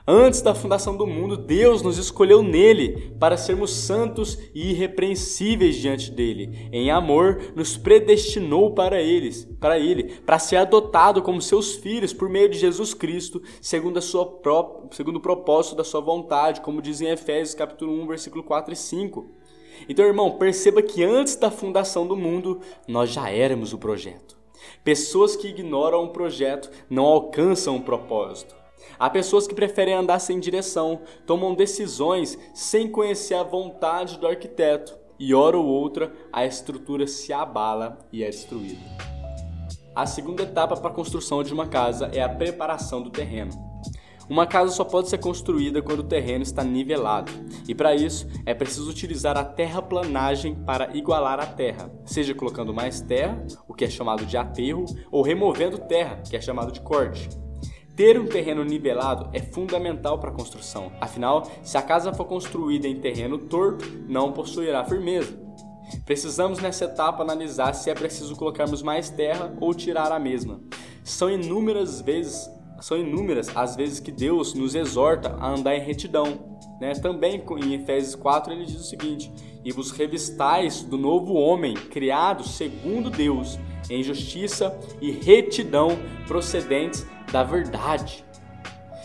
Antes 0.09 0.41
da 0.41 0.55
fundação 0.55 0.95
do 0.95 1.05
mundo, 1.05 1.35
Deus 1.35 1.81
nos 1.81 1.97
escolheu 1.97 2.41
nele 2.41 3.13
para 3.19 3.35
sermos 3.35 3.71
santos 3.71 4.37
e 4.55 4.71
irrepreensíveis 4.71 5.75
diante 5.75 6.09
dele. 6.09 6.69
Em 6.71 6.89
amor, 6.89 7.51
nos 7.53 7.75
predestinou 7.75 8.73
para 8.73 9.01
eles, 9.01 9.43
para 9.59 9.77
ele, 9.77 10.05
para 10.25 10.39
ser 10.39 10.55
adotado 10.55 11.21
como 11.21 11.41
seus 11.41 11.75
filhos 11.75 12.13
por 12.13 12.29
meio 12.29 12.47
de 12.47 12.57
Jesus 12.57 12.93
Cristo, 12.93 13.41
segundo 13.59 13.97
a 13.97 14.01
sua 14.01 14.25
própria, 14.25 14.87
segundo 14.93 15.17
o 15.17 15.21
propósito 15.21 15.75
da 15.75 15.83
sua 15.83 15.99
vontade, 15.99 16.61
como 16.61 16.81
dizem 16.81 17.09
Efésios 17.09 17.53
capítulo 17.53 17.91
1, 18.03 18.07
versículo 18.07 18.43
4 18.45 18.73
e 18.73 18.77
5. 18.77 19.29
Então, 19.89 20.05
irmão, 20.05 20.37
perceba 20.37 20.81
que 20.81 21.03
antes 21.03 21.35
da 21.35 21.51
fundação 21.51 22.07
do 22.07 22.15
mundo, 22.15 22.61
nós 22.87 23.09
já 23.09 23.29
éramos 23.29 23.73
o 23.73 23.77
projeto. 23.77 24.36
Pessoas 24.83 25.35
que 25.35 25.47
ignoram 25.47 26.03
o 26.03 26.09
projeto 26.09 26.69
não 26.89 27.05
alcançam 27.05 27.75
o 27.75 27.81
propósito. 27.81 28.55
Há 28.99 29.09
pessoas 29.09 29.47
que 29.47 29.55
preferem 29.55 29.93
andar 29.93 30.19
sem 30.19 30.39
direção, 30.39 31.01
tomam 31.25 31.53
decisões 31.53 32.37
sem 32.53 32.89
conhecer 32.89 33.35
a 33.35 33.43
vontade 33.43 34.17
do 34.17 34.27
arquiteto, 34.27 34.97
e 35.19 35.33
hora 35.33 35.57
ou 35.57 35.65
outra 35.65 36.11
a 36.31 36.45
estrutura 36.45 37.07
se 37.07 37.33
abala 37.33 37.99
e 38.11 38.23
é 38.23 38.29
destruída. 38.29 38.81
A 39.95 40.05
segunda 40.05 40.43
etapa 40.43 40.77
para 40.77 40.91
a 40.91 40.93
construção 40.93 41.41
de 41.41 41.53
uma 41.53 41.67
casa 41.67 42.09
é 42.13 42.21
a 42.21 42.29
preparação 42.29 43.01
do 43.01 43.09
terreno. 43.09 43.66
Uma 44.29 44.45
casa 44.45 44.73
só 44.73 44.83
pode 44.83 45.09
ser 45.09 45.19
construída 45.19 45.81
quando 45.81 45.99
o 45.99 46.03
terreno 46.03 46.43
está 46.43 46.61
nivelado, 46.61 47.31
e 47.65 47.73
para 47.73 47.95
isso 47.95 48.27
é 48.45 48.53
preciso 48.53 48.89
utilizar 48.89 49.37
a 49.37 49.45
terraplanagem 49.45 50.53
para 50.53 50.95
igualar 50.95 51.39
a 51.39 51.45
terra, 51.45 51.89
seja 52.05 52.33
colocando 52.33 52.73
mais 52.73 52.99
terra, 52.99 53.41
o 53.67 53.73
que 53.73 53.85
é 53.85 53.89
chamado 53.89 54.25
de 54.25 54.35
aterro, 54.35 54.85
ou 55.09 55.21
removendo 55.21 55.77
terra, 55.77 56.21
que 56.29 56.35
é 56.35 56.41
chamado 56.41 56.73
de 56.73 56.81
corte. 56.81 57.29
Ter 57.95 58.19
um 58.19 58.25
terreno 58.25 58.63
nivelado 58.65 59.29
é 59.33 59.39
fundamental 59.39 60.19
para 60.19 60.29
a 60.29 60.33
construção, 60.33 60.91
afinal, 60.99 61.49
se 61.63 61.77
a 61.77 61.81
casa 61.81 62.13
for 62.13 62.25
construída 62.25 62.87
em 62.87 62.99
terreno 62.99 63.37
torto, 63.37 63.85
não 64.07 64.33
possuirá 64.33 64.83
firmeza. 64.83 65.39
Precisamos 66.05 66.59
nessa 66.59 66.83
etapa 66.85 67.23
analisar 67.23 67.73
se 67.73 67.89
é 67.89 67.95
preciso 67.95 68.35
colocarmos 68.35 68.83
mais 68.83 69.09
terra 69.09 69.53
ou 69.61 69.73
tirar 69.73 70.11
a 70.11 70.19
mesma. 70.19 70.59
São 71.03 71.29
inúmeras 71.29 72.01
vezes 72.01 72.49
são 72.79 72.97
inúmeras 72.97 73.49
as 73.55 73.75
vezes 73.75 73.99
que 73.99 74.11
Deus 74.11 74.53
nos 74.53 74.75
exorta 74.75 75.35
a 75.39 75.49
andar 75.49 75.75
em 75.75 75.81
retidão. 75.81 76.57
Né? 76.79 76.93
Também 76.93 77.43
em 77.63 77.73
Efésios 77.73 78.15
4 78.15 78.53
ele 78.53 78.65
diz 78.65 78.75
o 78.75 78.83
seguinte: 78.83 79.31
E 79.63 79.71
vos 79.71 79.91
revistais 79.91 80.83
do 80.83 80.97
novo 80.97 81.33
homem, 81.33 81.73
criado 81.73 82.43
segundo 82.43 83.09
Deus, 83.09 83.57
em 83.89 84.03
justiça 84.03 84.77
e 85.01 85.11
retidão 85.11 85.97
procedentes 86.27 87.05
da 87.31 87.43
verdade 87.43 88.26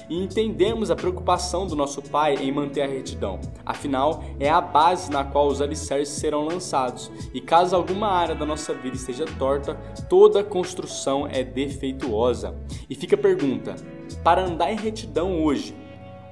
e 0.09 0.23
entendemos 0.23 0.91
a 0.91 0.97
preocupação 0.97 1.67
do 1.67 1.77
nosso 1.77 2.03
Pai 2.03 2.37
em 2.37 2.53
manter 2.53 2.83
a 2.83 2.87
retidão. 2.87 3.41
Afinal, 3.65 4.23
é 4.39 4.49
a 4.49 4.61
base 4.61 5.11
na 5.11 5.25
qual 5.25 5.47
os 5.47 5.61
alicerces 5.61 6.17
serão 6.17 6.45
lançados, 6.45 7.11
e 7.33 7.41
caso 7.41 7.77
alguma 7.77 8.09
área 8.09 8.35
da 8.35 8.47
nossa 8.47 8.75
vida 8.75 8.97
esteja 8.97 9.25
torta, 9.39 9.75
toda 10.09 10.45
construção 10.45 11.27
é 11.27 11.43
defeituosa. 11.43 12.55
E 12.89 12.95
fica 12.95 13.17
a 13.17 13.19
pergunta: 13.19 13.77
para 14.23 14.45
andar 14.45 14.73
em 14.73 14.77
retidão 14.77 15.43
hoje, 15.43 15.75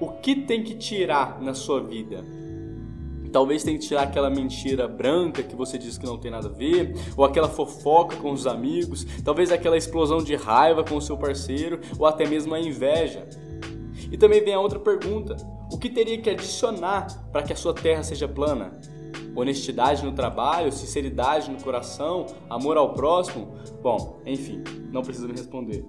o 0.01 0.09
que 0.09 0.35
tem 0.35 0.63
que 0.63 0.75
tirar 0.75 1.41
na 1.41 1.55
sua 1.55 1.81
vida? 1.81 2.25
Talvez 3.33 3.63
tenha 3.63 3.79
que 3.79 3.87
tirar 3.87 4.03
aquela 4.03 4.29
mentira 4.29 4.89
branca 4.89 5.43
que 5.43 5.55
você 5.55 5.79
diz 5.79 5.97
que 5.97 6.07
não 6.07 6.19
tem 6.19 6.31
nada 6.31 6.49
a 6.49 6.53
ver, 6.53 6.95
ou 7.17 7.25
aquela 7.25 7.49
fofoca 7.49 8.17
com 8.17 8.33
os 8.33 8.47
amigos, 8.47 9.07
talvez 9.25 9.53
aquela 9.53 9.77
explosão 9.77 10.19
de 10.19 10.35
raiva 10.35 10.83
com 10.83 10.97
o 10.97 11.01
seu 11.01 11.17
parceiro, 11.17 11.81
ou 11.99 12.07
até 12.07 12.27
mesmo 12.27 12.55
a 12.55 12.61
inveja. 12.61 13.29
E 14.11 14.19
também 14.19 14.43
vem 14.43 14.55
a 14.55 14.61
outra 14.61 14.79
pergunta: 14.79 15.37
o 15.73 15.79
que 15.79 15.89
teria 15.89 16.21
que 16.21 16.31
adicionar 16.31 17.07
para 17.31 17.43
que 17.43 17.53
a 17.53 17.57
sua 17.57 17.75
terra 17.75 18.03
seja 18.03 18.27
plana? 18.29 18.73
Honestidade 19.35 20.05
no 20.05 20.13
trabalho, 20.13 20.73
sinceridade 20.73 21.51
no 21.51 21.63
coração, 21.63 22.27
amor 22.49 22.77
ao 22.77 22.95
próximo? 22.95 23.55
Bom, 23.81 24.21
enfim, 24.27 24.63
não 24.91 25.03
precisa 25.03 25.27
me 25.27 25.33
responder. 25.33 25.85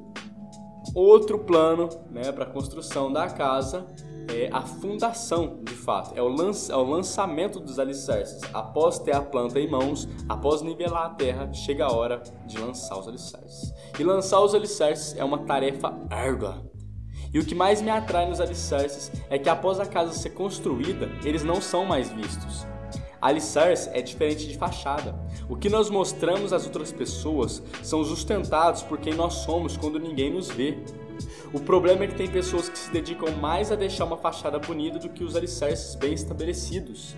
Outro 0.93 1.39
plano 1.39 1.89
né, 2.09 2.31
para 2.31 2.43
a 2.43 2.47
construção 2.47 3.11
da 3.11 3.27
casa 3.29 3.87
é 4.29 4.49
a 4.51 4.61
fundação, 4.61 5.59
de 5.63 5.73
fato, 5.73 6.17
é 6.17 6.21
o, 6.21 6.27
lança, 6.27 6.73
é 6.73 6.75
o 6.75 6.83
lançamento 6.83 7.59
dos 7.59 7.79
alicerces. 7.79 8.41
Após 8.53 8.99
ter 8.99 9.15
a 9.15 9.21
planta 9.21 9.59
em 9.59 9.69
mãos, 9.69 10.07
após 10.27 10.61
nivelar 10.61 11.05
a 11.05 11.09
terra, 11.09 11.51
chega 11.53 11.85
a 11.85 11.91
hora 11.91 12.21
de 12.45 12.57
lançar 12.59 12.97
os 12.97 13.07
alicerces. 13.07 13.73
E 13.99 14.03
lançar 14.03 14.41
os 14.41 14.53
alicerces 14.53 15.15
é 15.17 15.23
uma 15.23 15.39
tarefa 15.39 15.93
árdua. 16.09 16.63
E 17.33 17.39
o 17.39 17.45
que 17.45 17.55
mais 17.55 17.81
me 17.81 17.89
atrai 17.89 18.27
nos 18.27 18.41
alicerces 18.41 19.11
é 19.29 19.37
que 19.37 19.49
após 19.49 19.79
a 19.79 19.85
casa 19.85 20.13
ser 20.13 20.31
construída, 20.31 21.09
eles 21.23 21.43
não 21.43 21.61
são 21.61 21.85
mais 21.85 22.09
vistos. 22.09 22.67
Alicerce 23.21 23.89
é 23.93 24.01
diferente 24.01 24.47
de 24.47 24.57
fachada. 24.57 25.15
O 25.47 25.55
que 25.55 25.69
nós 25.69 25.89
mostramos 25.89 26.51
às 26.51 26.65
outras 26.65 26.91
pessoas 26.91 27.61
são 27.83 28.03
sustentados 28.03 28.81
por 28.81 28.97
quem 28.97 29.13
nós 29.13 29.33
somos 29.35 29.77
quando 29.77 29.99
ninguém 29.99 30.33
nos 30.33 30.49
vê. 30.49 30.77
O 31.53 31.59
problema 31.59 32.03
é 32.03 32.07
que 32.07 32.15
tem 32.15 32.27
pessoas 32.27 32.67
que 32.67 32.77
se 32.77 32.91
dedicam 32.91 33.31
mais 33.37 33.71
a 33.71 33.75
deixar 33.75 34.05
uma 34.05 34.17
fachada 34.17 34.57
bonita 34.57 34.97
do 34.97 35.09
que 35.09 35.23
os 35.23 35.35
alicerces 35.35 35.95
bem 35.95 36.13
estabelecidos. 36.13 37.15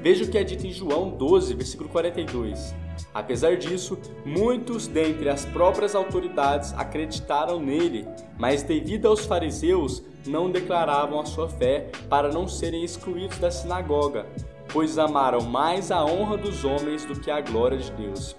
Veja 0.00 0.24
o 0.24 0.28
que 0.28 0.38
é 0.38 0.44
dito 0.44 0.66
em 0.66 0.72
João 0.72 1.10
12, 1.10 1.52
versículo 1.54 1.88
42. 1.88 2.74
Apesar 3.12 3.56
disso, 3.56 3.98
muitos 4.24 4.86
dentre 4.86 5.28
as 5.28 5.44
próprias 5.44 5.94
autoridades 5.94 6.72
acreditaram 6.74 7.60
nele, 7.60 8.06
mas 8.38 8.62
devido 8.62 9.06
aos 9.06 9.24
fariseus 9.24 10.02
não 10.26 10.50
declaravam 10.50 11.20
a 11.20 11.24
sua 11.24 11.48
fé 11.48 11.90
para 12.08 12.32
não 12.32 12.48
serem 12.48 12.84
excluídos 12.84 13.38
da 13.38 13.50
sinagoga, 13.50 14.26
pois 14.72 14.98
amaram 14.98 15.42
mais 15.42 15.90
a 15.90 16.04
honra 16.04 16.36
dos 16.36 16.64
homens 16.64 17.04
do 17.04 17.18
que 17.18 17.30
a 17.30 17.40
glória 17.40 17.78
de 17.78 17.90
Deus. 17.92 18.36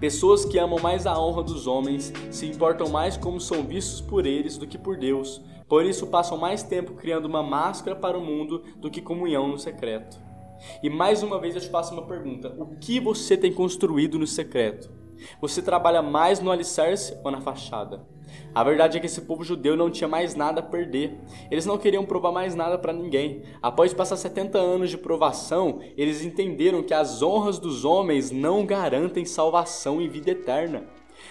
Pessoas 0.00 0.46
que 0.46 0.58
amam 0.58 0.78
mais 0.80 1.06
a 1.06 1.18
honra 1.18 1.42
dos 1.42 1.66
homens 1.66 2.12
se 2.30 2.46
importam 2.46 2.88
mais 2.88 3.18
como 3.18 3.38
são 3.38 3.62
vistos 3.62 4.00
por 4.00 4.26
eles 4.26 4.56
do 4.56 4.66
que 4.66 4.78
por 4.78 4.96
Deus, 4.96 5.42
por 5.68 5.84
isso 5.84 6.06
passam 6.06 6.38
mais 6.38 6.62
tempo 6.62 6.94
criando 6.94 7.26
uma 7.26 7.42
máscara 7.42 7.94
para 7.94 8.18
o 8.18 8.24
mundo 8.24 8.64
do 8.78 8.90
que 8.90 9.02
comunhão 9.02 9.46
no 9.46 9.58
secreto. 9.58 10.29
E 10.82 10.90
mais 10.90 11.22
uma 11.22 11.38
vez 11.38 11.54
eu 11.54 11.60
te 11.60 11.68
faço 11.68 11.92
uma 11.92 12.06
pergunta: 12.06 12.54
o 12.58 12.76
que 12.76 13.00
você 13.00 13.36
tem 13.36 13.52
construído 13.52 14.18
no 14.18 14.26
secreto? 14.26 14.90
Você 15.40 15.60
trabalha 15.60 16.02
mais 16.02 16.40
no 16.40 16.50
alicerce 16.50 17.16
ou 17.22 17.30
na 17.30 17.40
fachada? 17.40 18.06
A 18.54 18.64
verdade 18.64 18.96
é 18.96 19.00
que 19.00 19.06
esse 19.06 19.22
povo 19.22 19.44
judeu 19.44 19.76
não 19.76 19.90
tinha 19.90 20.08
mais 20.08 20.34
nada 20.34 20.60
a 20.60 20.62
perder. 20.62 21.18
Eles 21.50 21.66
não 21.66 21.78
queriam 21.78 22.04
provar 22.04 22.32
mais 22.32 22.54
nada 22.54 22.78
para 22.78 22.92
ninguém. 22.92 23.42
Após 23.60 23.92
passar 23.92 24.16
70 24.16 24.58
anos 24.58 24.90
de 24.90 24.98
provação, 24.98 25.80
eles 25.96 26.24
entenderam 26.24 26.82
que 26.82 26.94
as 26.94 27.22
honras 27.22 27.58
dos 27.58 27.84
homens 27.84 28.30
não 28.30 28.64
garantem 28.64 29.24
salvação 29.24 30.00
e 30.00 30.08
vida 30.08 30.30
eterna. 30.30 30.84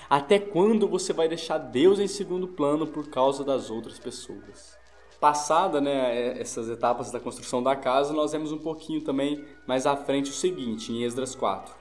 Até 0.10 0.40
quando 0.40 0.88
você 0.88 1.14
vai 1.14 1.28
deixar 1.28 1.58
Deus 1.58 2.00
em 2.00 2.08
segundo 2.08 2.48
plano 2.48 2.88
por 2.88 3.10
causa 3.10 3.44
das 3.44 3.70
outras 3.70 3.98
pessoas? 4.00 4.78
Passada 5.20 5.82
né, 5.82 6.40
essas 6.40 6.70
etapas 6.70 7.12
da 7.12 7.20
construção 7.20 7.62
da 7.62 7.76
casa, 7.76 8.14
nós 8.14 8.32
vemos 8.32 8.54
um 8.54 8.58
pouquinho 8.58 9.02
também 9.02 9.44
mais 9.68 9.86
à 9.86 9.98
frente 9.98 10.32
o 10.32 10.34
seguinte, 10.34 10.94
em 10.94 11.04
Esdras 11.04 11.36
4. 11.36 11.76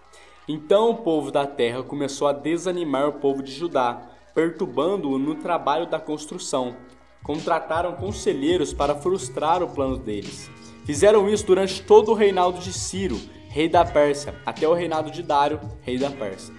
Então 0.49 0.91
o 0.91 0.97
povo 0.97 1.31
da 1.31 1.47
terra 1.47 1.83
começou 1.83 2.27
a 2.27 2.33
desanimar 2.33 3.09
o 3.09 3.13
povo 3.13 3.41
de 3.41 3.53
Judá, 3.53 4.01
perturbando-o 4.35 5.19
no 5.19 5.37
trabalho 5.37 5.87
da 5.87 6.01
construção. 6.01 6.75
Contrataram 7.23 7.93
conselheiros 7.93 8.73
para 8.73 8.97
frustrar 8.97 9.63
o 9.63 9.69
plano 9.69 9.99
deles. 9.99 10.51
Fizeram 10.85 11.29
isso 11.29 11.47
durante 11.47 11.83
todo 11.83 12.11
o 12.11 12.15
reinado 12.15 12.59
de 12.59 12.73
Ciro, 12.73 13.21
rei 13.51 13.69
da 13.69 13.85
Pérsia, 13.85 14.35
até 14.45 14.67
o 14.67 14.75
reinado 14.75 15.11
de 15.13 15.23
Dário, 15.23 15.61
rei 15.83 15.99
da 15.99 16.11
Pérsia. 16.11 16.53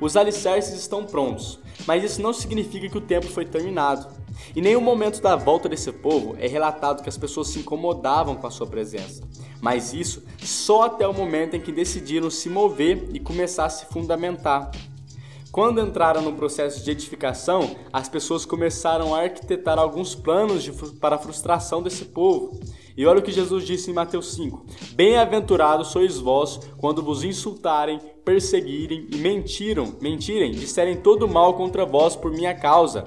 Os 0.00 0.16
alicerces 0.16 0.78
estão 0.78 1.06
prontos, 1.06 1.58
mas 1.86 2.04
isso 2.04 2.22
não 2.22 2.32
significa 2.32 2.88
que 2.88 2.98
o 2.98 3.02
tempo 3.02 3.26
foi 3.26 3.44
terminado. 3.44 4.06
Em 4.54 4.60
nenhum 4.60 4.80
momento 4.80 5.20
da 5.20 5.36
volta 5.36 5.68
desse 5.68 5.92
povo 5.92 6.36
é 6.38 6.46
relatado 6.46 7.02
que 7.02 7.08
as 7.08 7.18
pessoas 7.18 7.48
se 7.48 7.58
incomodavam 7.58 8.36
com 8.36 8.46
a 8.46 8.50
sua 8.50 8.66
presença, 8.66 9.22
mas 9.60 9.92
isso 9.92 10.22
só 10.38 10.84
até 10.84 11.06
o 11.06 11.12
momento 11.12 11.54
em 11.54 11.60
que 11.60 11.72
decidiram 11.72 12.30
se 12.30 12.48
mover 12.48 13.08
e 13.12 13.20
começar 13.20 13.66
a 13.66 13.70
se 13.70 13.86
fundamentar. 13.86 14.70
Quando 15.50 15.80
entraram 15.80 16.22
no 16.22 16.34
processo 16.34 16.84
de 16.84 16.90
edificação, 16.90 17.74
as 17.92 18.08
pessoas 18.08 18.44
começaram 18.44 19.14
a 19.14 19.22
arquitetar 19.22 19.78
alguns 19.78 20.14
planos 20.14 20.62
de, 20.62 20.72
para 21.00 21.16
a 21.16 21.18
frustração 21.18 21.82
desse 21.82 22.04
povo. 22.04 22.60
E 22.98 23.06
olha 23.06 23.20
o 23.20 23.22
que 23.22 23.30
Jesus 23.30 23.64
disse 23.64 23.92
em 23.92 23.94
Mateus 23.94 24.34
5: 24.34 24.66
Bem-aventurados 24.94 25.92
sois 25.92 26.18
vós 26.18 26.58
quando 26.78 27.00
vos 27.00 27.22
insultarem, 27.22 28.00
perseguirem 28.24 29.06
e 29.12 29.18
mentiram, 29.18 29.94
mentirem, 30.00 30.50
disserem 30.50 30.96
todo 30.96 31.28
mal 31.28 31.54
contra 31.54 31.86
vós 31.86 32.16
por 32.16 32.32
minha 32.32 32.52
causa. 32.56 33.04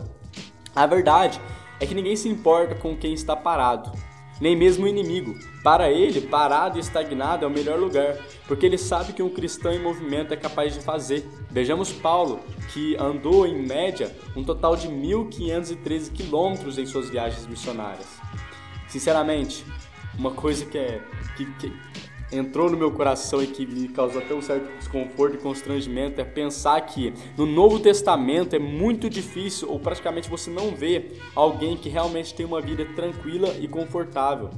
A 0.74 0.86
verdade 0.86 1.42
é 1.78 1.86
que 1.86 1.94
ninguém 1.94 2.16
se 2.16 2.30
importa 2.30 2.74
com 2.74 2.96
quem 2.96 3.12
está 3.12 3.36
parado, 3.36 3.92
nem 4.40 4.56
mesmo 4.56 4.86
o 4.86 4.88
inimigo. 4.88 5.36
Para 5.62 5.92
ele, 5.92 6.22
parado 6.22 6.78
e 6.78 6.80
estagnado 6.80 7.44
é 7.44 7.48
o 7.50 7.52
melhor 7.52 7.78
lugar, 7.78 8.18
porque 8.48 8.66
ele 8.66 8.78
sabe 8.78 9.12
que 9.12 9.22
um 9.22 9.30
cristão 9.30 9.74
em 9.74 9.84
movimento 9.84 10.34
é 10.34 10.38
capaz 10.38 10.74
de 10.74 10.80
fazer. 10.80 11.28
Vejamos 11.50 11.92
Paulo, 11.92 12.40
que 12.72 12.96
andou 12.96 13.46
em 13.46 13.62
média 13.62 14.16
um 14.38 14.44
total 14.46 14.78
de 14.78 14.88
1.513 14.88 16.14
quilômetros 16.14 16.78
em 16.78 16.86
suas 16.86 17.10
viagens 17.10 17.46
missionárias. 17.46 18.08
Sinceramente, 18.92 19.66
uma 20.18 20.32
coisa 20.32 20.66
que 20.66 20.78
é 20.78 21.02
que, 21.36 21.46
que 21.56 21.74
entrou 22.32 22.70
no 22.70 22.78
meu 22.78 22.92
coração 22.92 23.44
e 23.44 23.48
que 23.48 23.66
me 23.66 23.90
causou 23.90 24.22
até 24.22 24.34
um 24.34 24.42
certo 24.42 24.72
desconforto 24.78 25.36
e 25.36 25.38
constrangimento 25.38 26.22
é 26.22 26.24
pensar 26.24 26.80
que 26.82 27.14
no 27.38 27.46
Novo 27.46 27.80
Testamento 27.80 28.56
é 28.56 28.60
muito 28.60 29.10
difícil 29.10 29.70
ou 29.70 29.80
praticamente 29.80 30.30
você 30.30 30.50
não 30.50 30.74
vê 30.74 31.12
alguém 31.36 31.76
que 31.76 31.90
realmente 31.90 32.34
tem 32.34 32.46
uma 32.46 32.62
vida 32.62 32.86
tranquila 32.96 33.50
e 33.60 33.68
confortável. 33.68 34.50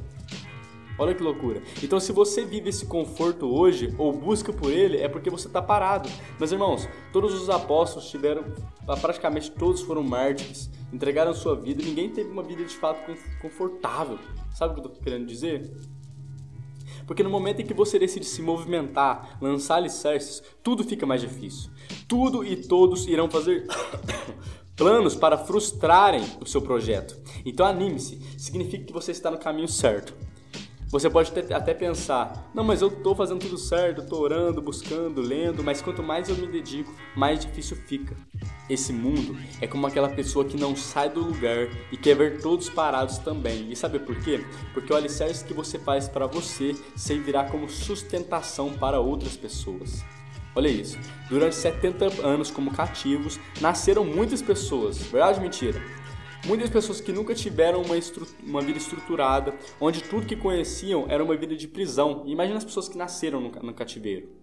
Olha 0.98 1.16
que 1.16 1.24
loucura. 1.24 1.64
Então, 1.82 2.00
se 2.00 2.12
você 2.12 2.46
vive 2.46 2.70
esse 2.70 2.86
conforto 2.86 3.48
hoje 3.52 3.92
ou 3.98 4.14
busca 4.14 4.54
por 4.54 4.72
ele, 4.72 4.98
é 4.98 5.10
porque 5.10 5.28
você 5.28 5.48
está 5.48 5.60
parado. 5.60 6.08
Mas, 6.38 6.52
irmãos, 6.52 6.88
todos 7.12 7.34
os 7.34 7.50
apóstolos 7.50 8.12
tiveram, 8.12 8.44
praticamente 9.02 9.50
todos 9.50 9.82
foram 9.82 10.04
mártires, 10.04 10.70
entregaram 10.94 11.34
sua 11.34 11.56
vida. 11.56 11.84
Ninguém 11.84 12.10
teve 12.10 12.30
uma 12.30 12.44
vida 12.44 12.64
de 12.64 12.76
fato 12.76 13.12
confortável. 13.42 14.20
Sabe 14.54 14.72
o 14.72 14.76
que 14.76 14.82
eu 14.82 14.88
estou 14.88 15.04
querendo 15.04 15.26
dizer? 15.26 15.72
Porque 17.06 17.24
no 17.24 17.30
momento 17.30 17.62
em 17.62 17.66
que 17.66 17.74
você 17.74 18.00
decide 18.00 18.26
se 18.26 18.42
movimentar, 18.42 19.38
lançar 19.42 19.76
alicerces, 19.76 20.42
tudo 20.62 20.84
fica 20.84 21.06
mais 21.06 21.22
difícil. 21.22 21.70
Tudo 22.08 22.46
e 22.46 22.56
todos 22.56 23.08
irão 23.08 23.30
fazer 23.30 23.68
planos 24.76 25.16
para 25.16 25.38
frustrarem 25.38 26.24
o 26.40 26.46
seu 26.46 26.62
projeto. 26.62 27.20
Então 27.46 27.66
anime-se, 27.66 28.22
significa 28.38 28.86
que 28.86 28.94
você 28.94 29.12
está 29.12 29.30
no 29.30 29.38
caminho 29.38 29.68
certo. 29.68 30.14
Você 30.94 31.10
pode 31.10 31.32
até 31.52 31.74
pensar, 31.74 32.52
não, 32.54 32.64
mas 32.64 32.84
eu 32.84 32.88
estou 32.88 33.16
fazendo 33.16 33.40
tudo 33.40 33.58
certo, 33.58 34.04
estou 34.04 34.22
orando, 34.22 34.62
buscando, 34.62 35.22
lendo, 35.22 35.64
mas 35.64 35.82
quanto 35.82 36.04
mais 36.04 36.30
eu 36.30 36.36
me 36.36 36.46
dedico, 36.46 36.94
mais 37.16 37.40
difícil 37.40 37.76
fica. 37.76 38.16
Esse 38.70 38.94
mundo 38.94 39.36
é 39.60 39.66
como 39.66 39.88
aquela 39.88 40.08
pessoa 40.08 40.46
que 40.46 40.56
não 40.56 40.76
sai 40.76 41.10
do 41.10 41.20
lugar 41.20 41.68
e 41.92 41.98
quer 41.98 42.16
ver 42.16 42.40
todos 42.44 42.70
parados 42.70 43.18
também. 43.18 43.72
E 43.72 43.76
sabe 43.76 43.98
por 43.98 44.16
quê? 44.18 44.46
Porque 44.72 44.94
o 44.94 44.96
alicerce 44.96 45.44
que 45.44 45.52
você 45.52 45.80
faz 45.80 46.08
para 46.08 46.28
você 46.28 46.76
servirá 46.96 47.44
como 47.46 47.68
sustentação 47.68 48.72
para 48.74 49.00
outras 49.00 49.36
pessoas. 49.36 50.06
Olha 50.56 50.68
isso. 50.68 51.00
Durante 51.28 51.56
70 51.56 52.24
anos 52.24 52.52
como 52.52 52.72
cativos, 52.72 53.40
nasceram 53.60 54.06
muitas 54.06 54.44
pessoas. 54.44 54.98
Verdade 54.98 55.38
ou 55.38 55.42
mentira? 55.42 55.82
Muitas 56.46 56.70
pessoas 56.70 57.00
que 57.00 57.14
nunca 57.14 57.34
tiveram 57.34 57.82
uma, 57.82 57.96
uma 58.44 58.62
vida 58.62 58.78
estruturada, 58.78 59.56
onde 59.80 60.04
tudo 60.04 60.26
que 60.26 60.36
conheciam 60.36 61.06
era 61.08 61.24
uma 61.24 61.38
vida 61.38 61.56
de 61.56 61.70
prisão. 61.70 62.24
imagina 62.26 62.58
as 62.58 62.66
pessoas 62.66 62.90
que 62.90 62.98
nasceram 62.98 63.40
no, 63.40 63.50
no 63.50 63.74
cativeiro. 63.74 64.43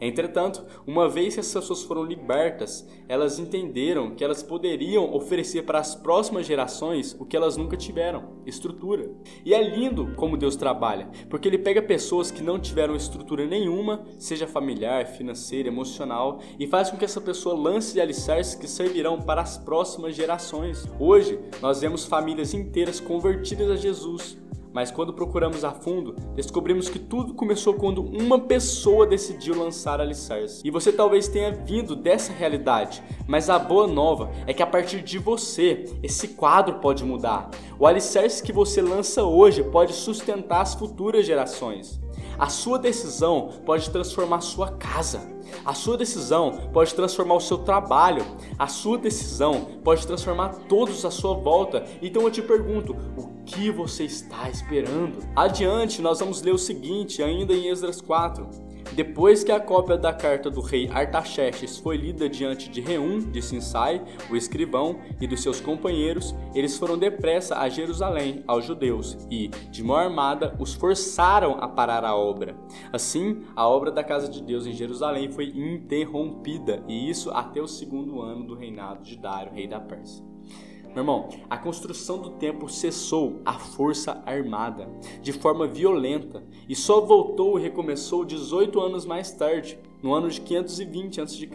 Entretanto, 0.00 0.64
uma 0.86 1.08
vez 1.08 1.34
que 1.34 1.40
essas 1.40 1.52
pessoas 1.52 1.82
foram 1.82 2.04
libertas, 2.04 2.88
elas 3.06 3.38
entenderam 3.38 4.14
que 4.14 4.24
elas 4.24 4.42
poderiam 4.42 5.14
oferecer 5.14 5.62
para 5.62 5.78
as 5.78 5.94
próximas 5.94 6.46
gerações 6.46 7.14
o 7.18 7.26
que 7.26 7.36
elas 7.36 7.56
nunca 7.56 7.76
tiveram: 7.76 8.40
estrutura. 8.46 9.10
E 9.44 9.52
é 9.52 9.62
lindo 9.62 10.14
como 10.16 10.36
Deus 10.36 10.56
trabalha, 10.56 11.08
porque 11.28 11.48
Ele 11.48 11.58
pega 11.58 11.82
pessoas 11.82 12.30
que 12.30 12.42
não 12.42 12.58
tiveram 12.58 12.96
estrutura 12.96 13.46
nenhuma, 13.46 14.04
seja 14.18 14.46
familiar, 14.46 15.06
financeira, 15.06 15.68
emocional, 15.68 16.40
e 16.58 16.66
faz 16.66 16.90
com 16.90 16.96
que 16.96 17.04
essa 17.04 17.20
pessoa 17.20 17.54
lance 17.54 18.00
alicerces 18.00 18.54
que 18.54 18.66
servirão 18.66 19.20
para 19.20 19.42
as 19.42 19.58
próximas 19.58 20.14
gerações. 20.14 20.88
Hoje, 20.98 21.38
nós 21.60 21.80
vemos 21.80 22.06
famílias 22.06 22.54
inteiras 22.54 22.98
convertidas 23.00 23.70
a 23.70 23.76
Jesus 23.76 24.39
mas 24.72 24.90
quando 24.90 25.12
procuramos 25.12 25.64
a 25.64 25.72
fundo, 25.72 26.14
descobrimos 26.34 26.88
que 26.88 26.98
tudo 26.98 27.34
começou 27.34 27.74
quando 27.74 28.02
uma 28.02 28.38
pessoa 28.38 29.06
decidiu 29.06 29.58
lançar 29.58 30.00
alicerce. 30.00 30.62
E 30.64 30.70
você 30.70 30.92
talvez 30.92 31.28
tenha 31.28 31.52
vindo 31.52 31.96
dessa 31.96 32.32
realidade, 32.32 33.02
mas 33.26 33.50
a 33.50 33.58
boa 33.58 33.86
nova 33.86 34.30
é 34.46 34.54
que 34.54 34.62
a 34.62 34.66
partir 34.66 35.02
de 35.02 35.18
você, 35.18 35.84
esse 36.02 36.28
quadro 36.28 36.80
pode 36.80 37.04
mudar. 37.04 37.50
O 37.78 37.86
alicerce 37.86 38.42
que 38.42 38.52
você 38.52 38.80
lança 38.80 39.24
hoje 39.24 39.62
pode 39.62 39.92
sustentar 39.92 40.60
as 40.60 40.74
futuras 40.74 41.26
gerações. 41.26 42.00
A 42.38 42.48
sua 42.48 42.78
decisão 42.78 43.50
pode 43.66 43.90
transformar 43.90 44.40
sua 44.40 44.72
casa. 44.72 45.20
A 45.62 45.74
sua 45.74 45.98
decisão 45.98 46.70
pode 46.72 46.94
transformar 46.94 47.34
o 47.34 47.40
seu 47.40 47.58
trabalho. 47.58 48.24
A 48.58 48.66
sua 48.66 48.96
decisão 48.96 49.66
pode 49.84 50.06
transformar 50.06 50.48
todos 50.66 51.04
à 51.04 51.10
sua 51.10 51.34
volta. 51.34 51.84
Então 52.00 52.22
eu 52.22 52.30
te 52.30 52.40
pergunto, 52.40 52.96
o 53.14 53.39
que 53.50 53.70
você 53.70 54.04
está 54.04 54.48
esperando? 54.48 55.18
Adiante, 55.34 56.00
nós 56.00 56.20
vamos 56.20 56.40
ler 56.40 56.52
o 56.52 56.58
seguinte, 56.58 57.22
ainda 57.22 57.52
em 57.52 57.68
Esdras 57.68 58.00
4. 58.00 58.48
Depois 58.94 59.44
que 59.44 59.52
a 59.52 59.60
cópia 59.60 59.96
da 59.96 60.12
carta 60.12 60.50
do 60.50 60.60
rei 60.60 60.88
Artaxerxes 60.88 61.78
foi 61.78 61.96
lida 61.96 62.28
diante 62.28 62.68
de 62.68 62.80
Reum 62.80 63.18
de 63.18 63.42
Sinsai, 63.42 64.02
o 64.30 64.36
escrivão, 64.36 65.00
e 65.20 65.26
dos 65.26 65.42
seus 65.42 65.60
companheiros, 65.60 66.34
eles 66.54 66.76
foram 66.76 66.96
depressa 66.96 67.58
a 67.58 67.68
Jerusalém, 67.68 68.42
aos 68.46 68.64
judeus, 68.64 69.18
e, 69.30 69.48
de 69.70 69.82
mão 69.82 69.96
armada, 69.96 70.56
os 70.58 70.74
forçaram 70.74 71.56
a 71.60 71.68
parar 71.68 72.04
a 72.04 72.16
obra. 72.16 72.56
Assim, 72.92 73.42
a 73.54 73.68
obra 73.68 73.90
da 73.90 74.02
casa 74.02 74.28
de 74.28 74.42
Deus 74.42 74.66
em 74.66 74.72
Jerusalém 74.72 75.30
foi 75.30 75.46
interrompida, 75.46 76.82
e 76.88 77.10
isso 77.10 77.30
até 77.30 77.60
o 77.60 77.68
segundo 77.68 78.20
ano 78.20 78.44
do 78.44 78.54
reinado 78.54 79.02
de 79.02 79.16
Dário, 79.16 79.52
rei 79.52 79.66
da 79.66 79.80
Pérsia. 79.80 80.29
Meu 80.92 81.02
irmão, 81.02 81.28
a 81.48 81.56
construção 81.56 82.18
do 82.18 82.30
templo 82.30 82.68
cessou 82.68 83.40
a 83.44 83.52
força 83.52 84.20
armada 84.26 84.88
de 85.22 85.32
forma 85.32 85.66
violenta 85.66 86.42
e 86.68 86.74
só 86.74 87.00
voltou 87.00 87.58
e 87.58 87.62
recomeçou 87.62 88.24
18 88.24 88.80
anos 88.80 89.06
mais 89.06 89.30
tarde, 89.30 89.78
no 90.02 90.12
ano 90.12 90.28
de 90.28 90.40
520 90.40 91.20
a.C. 91.20 91.48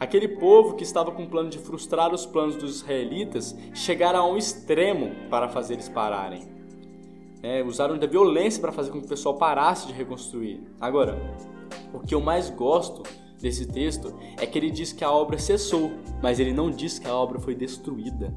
Aquele 0.00 0.26
povo 0.26 0.74
que 0.74 0.82
estava 0.82 1.12
com 1.12 1.22
o 1.22 1.28
plano 1.28 1.48
de 1.48 1.58
frustrar 1.58 2.12
os 2.12 2.26
planos 2.26 2.56
dos 2.56 2.80
israelitas 2.80 3.56
chegaram 3.72 4.18
a 4.18 4.28
um 4.28 4.36
extremo 4.36 5.12
para 5.30 5.48
fazer 5.48 5.74
eles 5.74 5.88
pararem. 5.88 6.42
É, 7.40 7.62
usaram 7.62 7.96
da 7.96 8.08
violência 8.08 8.60
para 8.60 8.72
fazer 8.72 8.90
com 8.90 8.98
que 8.98 9.06
o 9.06 9.08
pessoal 9.08 9.36
parasse 9.36 9.86
de 9.86 9.92
reconstruir. 9.92 10.60
Agora, 10.80 11.16
o 11.94 12.00
que 12.00 12.14
eu 12.14 12.20
mais 12.20 12.50
gosto 12.50 13.04
desse 13.42 13.66
texto 13.66 14.14
é 14.38 14.46
que 14.46 14.56
ele 14.56 14.70
diz 14.70 14.92
que 14.92 15.04
a 15.04 15.10
obra 15.10 15.38
cessou, 15.38 15.92
mas 16.22 16.38
ele 16.38 16.52
não 16.52 16.70
diz 16.70 16.98
que 16.98 17.08
a 17.08 17.14
obra 17.14 17.40
foi 17.40 17.54
destruída. 17.54 18.32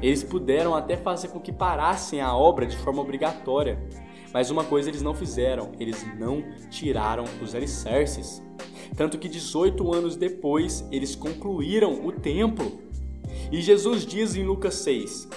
Eles 0.00 0.22
puderam 0.22 0.74
até 0.74 0.96
fazer 0.96 1.28
com 1.28 1.40
que 1.40 1.52
parassem 1.52 2.20
a 2.20 2.34
obra 2.34 2.64
de 2.66 2.76
forma 2.76 3.02
obrigatória, 3.02 3.82
mas 4.32 4.50
uma 4.50 4.64
coisa 4.64 4.88
eles 4.88 5.02
não 5.02 5.14
fizeram: 5.14 5.72
eles 5.78 6.06
não 6.18 6.44
tiraram 6.70 7.24
os 7.42 7.54
alicerces. 7.54 8.42
Tanto 8.96 9.18
que 9.18 9.28
18 9.28 9.92
anos 9.92 10.16
depois 10.16 10.86
eles 10.90 11.16
concluíram 11.16 12.06
o 12.06 12.12
templo. 12.12 12.80
E 13.50 13.60
Jesus 13.60 14.06
diz 14.06 14.36
em 14.36 14.44
Lucas 14.44 14.74
6: 14.76 15.28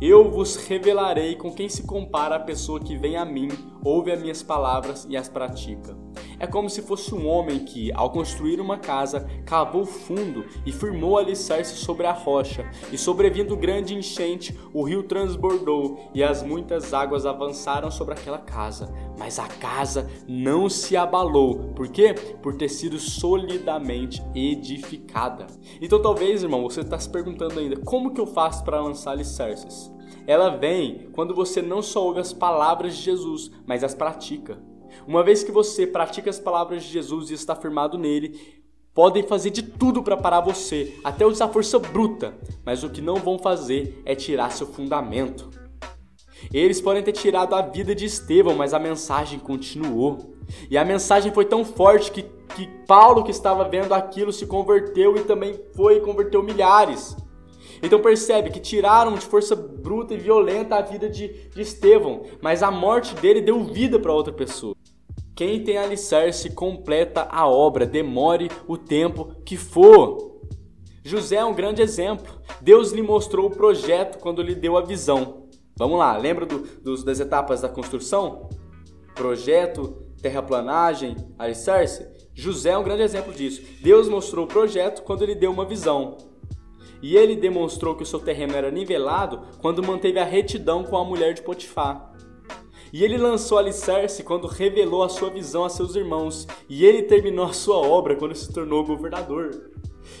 Eu 0.00 0.30
vos 0.30 0.56
revelarei 0.56 1.36
com 1.36 1.52
quem 1.52 1.68
se 1.68 1.82
compara 1.82 2.36
a 2.36 2.40
pessoa 2.40 2.80
que 2.80 2.96
vem 2.96 3.16
a 3.16 3.24
mim, 3.24 3.48
ouve 3.84 4.10
as 4.10 4.20
minhas 4.20 4.42
palavras 4.42 5.06
e 5.08 5.16
as 5.16 5.28
pratica. 5.28 6.07
É 6.38 6.46
como 6.46 6.70
se 6.70 6.82
fosse 6.82 7.14
um 7.14 7.26
homem 7.26 7.58
que, 7.60 7.92
ao 7.92 8.10
construir 8.10 8.60
uma 8.60 8.78
casa, 8.78 9.28
cavou 9.44 9.84
fundo 9.84 10.44
e 10.64 10.70
firmou 10.70 11.18
alicerce 11.18 11.76
sobre 11.76 12.06
a 12.06 12.12
rocha, 12.12 12.68
e 12.92 12.98
sobrevindo 12.98 13.56
grande 13.56 13.94
enchente, 13.94 14.58
o 14.72 14.82
rio 14.82 15.02
transbordou 15.02 16.10
e 16.14 16.22
as 16.22 16.42
muitas 16.42 16.94
águas 16.94 17.26
avançaram 17.26 17.90
sobre 17.90 18.14
aquela 18.14 18.38
casa. 18.38 18.92
Mas 19.18 19.38
a 19.38 19.48
casa 19.48 20.08
não 20.28 20.68
se 20.68 20.96
abalou. 20.96 21.72
Por 21.74 21.88
quê? 21.88 22.14
Por 22.42 22.54
ter 22.54 22.68
sido 22.68 22.98
solidamente 22.98 24.22
edificada. 24.34 25.46
Então 25.80 26.00
talvez, 26.00 26.42
irmão, 26.42 26.62
você 26.62 26.80
está 26.80 26.98
se 26.98 27.08
perguntando 27.08 27.58
ainda, 27.58 27.76
como 27.80 28.14
que 28.14 28.20
eu 28.20 28.26
faço 28.26 28.62
para 28.64 28.80
lançar 28.80 29.12
alicerces? 29.12 29.92
Ela 30.26 30.50
vem 30.50 31.08
quando 31.12 31.34
você 31.34 31.62
não 31.62 31.80
só 31.80 32.04
ouve 32.04 32.20
as 32.20 32.32
palavras 32.32 32.96
de 32.96 33.02
Jesus, 33.02 33.50
mas 33.66 33.82
as 33.82 33.94
pratica. 33.94 34.67
Uma 35.06 35.22
vez 35.22 35.42
que 35.42 35.52
você 35.52 35.86
pratica 35.86 36.30
as 36.30 36.38
palavras 36.38 36.82
de 36.82 36.90
Jesus 36.90 37.30
e 37.30 37.34
está 37.34 37.54
firmado 37.54 37.96
nele, 37.96 38.62
podem 38.94 39.22
fazer 39.22 39.50
de 39.50 39.62
tudo 39.62 40.02
para 40.02 40.16
parar 40.16 40.40
você, 40.40 40.94
até 41.04 41.24
usar 41.24 41.48
força 41.48 41.78
bruta, 41.78 42.34
mas 42.64 42.82
o 42.82 42.90
que 42.90 43.00
não 43.00 43.16
vão 43.16 43.38
fazer 43.38 44.02
é 44.04 44.14
tirar 44.14 44.50
seu 44.50 44.66
fundamento. 44.66 45.48
Eles 46.52 46.80
podem 46.80 47.02
ter 47.02 47.12
tirado 47.12 47.54
a 47.54 47.62
vida 47.62 47.94
de 47.94 48.04
Estevão, 48.04 48.54
mas 48.54 48.72
a 48.74 48.78
mensagem 48.78 49.38
continuou. 49.38 50.34
E 50.70 50.78
a 50.78 50.84
mensagem 50.84 51.32
foi 51.32 51.44
tão 51.44 51.64
forte 51.64 52.10
que, 52.10 52.22
que 52.56 52.66
Paulo, 52.86 53.24
que 53.24 53.30
estava 53.30 53.68
vendo 53.68 53.92
aquilo, 53.92 54.32
se 54.32 54.46
converteu 54.46 55.16
e 55.16 55.24
também 55.24 55.58
foi 55.74 55.96
e 55.96 56.00
converteu 56.00 56.42
milhares. 56.42 57.16
Então 57.82 58.00
percebe 58.00 58.50
que 58.50 58.60
tiraram 58.60 59.14
de 59.14 59.26
força 59.26 59.54
bruta 59.54 60.14
e 60.14 60.18
violenta 60.18 60.76
a 60.76 60.82
vida 60.82 61.08
de, 61.08 61.28
de 61.28 61.62
Estevão, 61.62 62.22
mas 62.40 62.62
a 62.62 62.70
morte 62.70 63.14
dele 63.14 63.40
deu 63.40 63.62
vida 63.62 63.98
para 63.98 64.12
outra 64.12 64.32
pessoa. 64.32 64.74
Quem 65.38 65.62
tem 65.62 65.78
alicerce 65.78 66.50
completa 66.50 67.28
a 67.30 67.46
obra, 67.46 67.86
demore 67.86 68.50
o 68.66 68.76
tempo 68.76 69.36
que 69.44 69.56
for. 69.56 70.40
José 71.04 71.36
é 71.36 71.44
um 71.44 71.54
grande 71.54 71.80
exemplo. 71.80 72.40
Deus 72.60 72.90
lhe 72.90 73.02
mostrou 73.02 73.46
o 73.46 73.50
projeto 73.50 74.18
quando 74.18 74.42
lhe 74.42 74.56
deu 74.56 74.76
a 74.76 74.80
visão. 74.80 75.46
Vamos 75.76 75.96
lá, 75.96 76.16
lembra 76.16 76.44
do, 76.44 76.58
dos, 76.82 77.04
das 77.04 77.20
etapas 77.20 77.60
da 77.60 77.68
construção? 77.68 78.48
Projeto, 79.14 80.08
terraplanagem, 80.20 81.14
alicerce? 81.38 82.08
José 82.34 82.70
é 82.70 82.78
um 82.78 82.82
grande 82.82 83.02
exemplo 83.02 83.32
disso. 83.32 83.62
Deus 83.80 84.08
mostrou 84.08 84.44
o 84.44 84.48
projeto 84.48 85.04
quando 85.04 85.24
lhe 85.24 85.36
deu 85.36 85.52
uma 85.52 85.64
visão. 85.64 86.18
E 87.00 87.16
ele 87.16 87.36
demonstrou 87.36 87.94
que 87.94 88.02
o 88.02 88.06
seu 88.06 88.18
terreno 88.18 88.56
era 88.56 88.72
nivelado 88.72 89.42
quando 89.60 89.86
manteve 89.86 90.18
a 90.18 90.24
retidão 90.24 90.82
com 90.82 90.96
a 90.96 91.04
mulher 91.04 91.32
de 91.32 91.42
Potifar. 91.42 92.12
E 92.92 93.04
ele 93.04 93.18
lançou 93.18 93.58
alicerce 93.58 94.22
quando 94.22 94.46
revelou 94.46 95.02
a 95.02 95.08
sua 95.08 95.30
visão 95.30 95.64
a 95.64 95.68
seus 95.68 95.94
irmãos, 95.94 96.46
e 96.68 96.84
ele 96.84 97.02
terminou 97.02 97.44
a 97.46 97.52
sua 97.52 97.76
obra 97.76 98.16
quando 98.16 98.34
se 98.34 98.52
tornou 98.52 98.84
governador. 98.84 99.78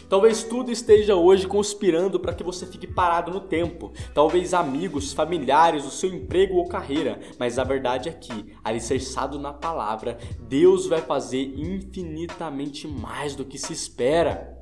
Talvez 0.08 0.42
tudo 0.42 0.70
esteja 0.70 1.14
hoje 1.14 1.46
conspirando 1.46 2.18
para 2.18 2.32
que 2.32 2.42
você 2.42 2.66
fique 2.66 2.86
parado 2.86 3.30
no 3.30 3.40
tempo. 3.40 3.92
Talvez 4.14 4.54
amigos, 4.54 5.12
familiares, 5.12 5.86
o 5.86 5.90
seu 5.90 6.12
emprego 6.12 6.56
ou 6.56 6.68
carreira. 6.68 7.20
Mas 7.38 7.58
a 7.58 7.64
verdade 7.64 8.08
é 8.08 8.12
que, 8.12 8.54
alicerçado 8.64 9.38
na 9.38 9.52
palavra, 9.52 10.18
Deus 10.40 10.86
vai 10.86 11.00
fazer 11.00 11.54
infinitamente 11.56 12.86
mais 12.86 13.34
do 13.34 13.44
que 13.44 13.58
se 13.58 13.72
espera. 13.72 14.57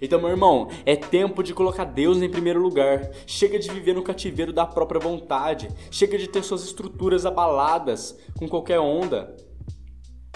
Então, 0.00 0.20
meu 0.20 0.30
irmão, 0.30 0.68
é 0.86 0.96
tempo 0.96 1.42
de 1.42 1.52
colocar 1.52 1.84
Deus 1.84 2.22
em 2.22 2.28
primeiro 2.28 2.60
lugar. 2.60 3.10
Chega 3.26 3.58
de 3.58 3.70
viver 3.70 3.94
no 3.94 4.02
cativeiro 4.02 4.52
da 4.52 4.66
própria 4.66 5.00
vontade. 5.00 5.68
Chega 5.90 6.16
de 6.16 6.28
ter 6.28 6.42
suas 6.42 6.64
estruturas 6.64 7.26
abaladas 7.26 8.18
com 8.38 8.48
qualquer 8.48 8.80
onda. 8.80 9.36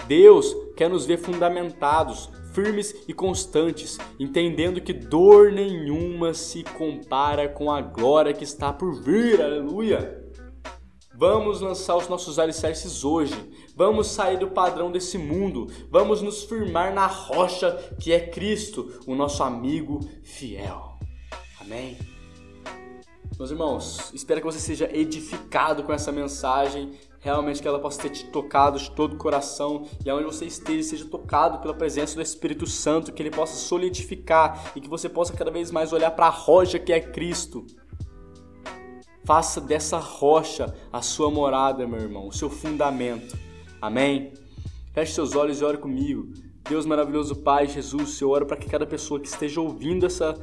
Deus 0.07 0.55
quer 0.77 0.91
nos 0.91 1.07
ver 1.07 1.17
fundamentados, 1.17 2.29
firmes 2.53 2.95
e 3.09 3.15
constantes, 3.15 3.99
entendendo 4.21 4.81
que 4.81 4.93
dor 4.93 5.51
nenhuma 5.51 6.35
se 6.35 6.63
compara 6.63 7.49
com 7.49 7.71
a 7.71 7.81
glória 7.81 8.35
que 8.35 8.45
está 8.45 8.73
por 8.73 9.03
vir. 9.03 9.41
Aleluia! 9.41 10.23
Vamos 11.17 11.61
lançar 11.61 11.97
os 11.97 12.09
nossos 12.09 12.41
alicerces 12.41 13.05
hoje. 13.05 13.35
Vamos 13.77 14.09
sair 14.09 14.37
do 14.37 14.49
padrão 14.49 14.91
desse 14.91 15.17
mundo. 15.17 15.69
Vamos 15.89 16.21
nos 16.21 16.43
firmar 16.43 16.93
na 16.93 17.07
rocha 17.07 17.73
que 18.01 18.13
é 18.13 18.19
Cristo, 18.19 19.01
o 19.07 19.15
nosso 19.15 19.43
amigo 19.45 20.01
fiel. 20.25 20.99
Amém? 21.61 21.97
Meus 23.39 23.51
irmãos, 23.51 24.13
espero 24.13 24.41
que 24.41 24.47
você 24.47 24.59
seja 24.59 24.89
edificado 24.93 25.85
com 25.85 25.93
essa 25.93 26.11
mensagem. 26.11 26.93
Realmente 27.21 27.63
que 27.63 27.67
ela 27.67 27.79
possa 27.79 28.03
ter 28.03 28.11
te 28.11 28.27
tocado 28.27 28.79
de 28.79 28.91
todo 28.91 29.15
o 29.15 29.17
coração 29.17 29.87
e 30.05 30.11
aonde 30.11 30.25
você 30.25 30.45
esteja, 30.45 30.91
seja 30.91 31.05
tocado 31.07 31.59
pela 31.59 31.73
presença 31.73 32.17
do 32.17 32.23
Espírito 32.23 32.67
Santo, 32.67 33.13
que 33.13 33.23
ele 33.23 33.31
possa 33.31 33.57
solidificar 33.57 34.73
e 34.77 34.81
que 34.81 34.89
você 34.89 35.09
possa 35.09 35.33
cada 35.33 35.51
vez 35.51 35.71
mais 35.71 35.93
olhar 35.93 36.11
para 36.11 36.27
a 36.27 36.31
rocha 36.31 36.79
que 36.79 36.93
é 36.93 37.01
Cristo 37.01 37.65
Faça 39.25 39.61
dessa 39.61 39.99
rocha 39.99 40.75
a 40.93 41.01
sua 41.01 41.31
morada, 41.31 41.87
meu 41.87 42.01
irmão, 42.01 42.29
o 42.29 42.33
seu 42.33 42.51
fundamento. 42.51 43.37
Amém? 43.81 44.33
Feche 44.93 45.13
seus 45.13 45.35
olhos 45.35 45.61
e 45.61 45.65
ore 45.65 45.79
comigo. 45.79 46.33
Deus 46.67 46.87
maravilhoso 46.87 47.37
Pai, 47.37 47.67
Jesus, 47.67 48.19
eu 48.23 48.31
oro 48.31 48.47
para 48.47 48.57
que 48.57 48.71
cada 48.71 48.87
pessoa 48.87 49.21
que 49.21 49.29
esteja 49.29 49.61
ouvindo 49.61 50.07
essa, 50.07 50.35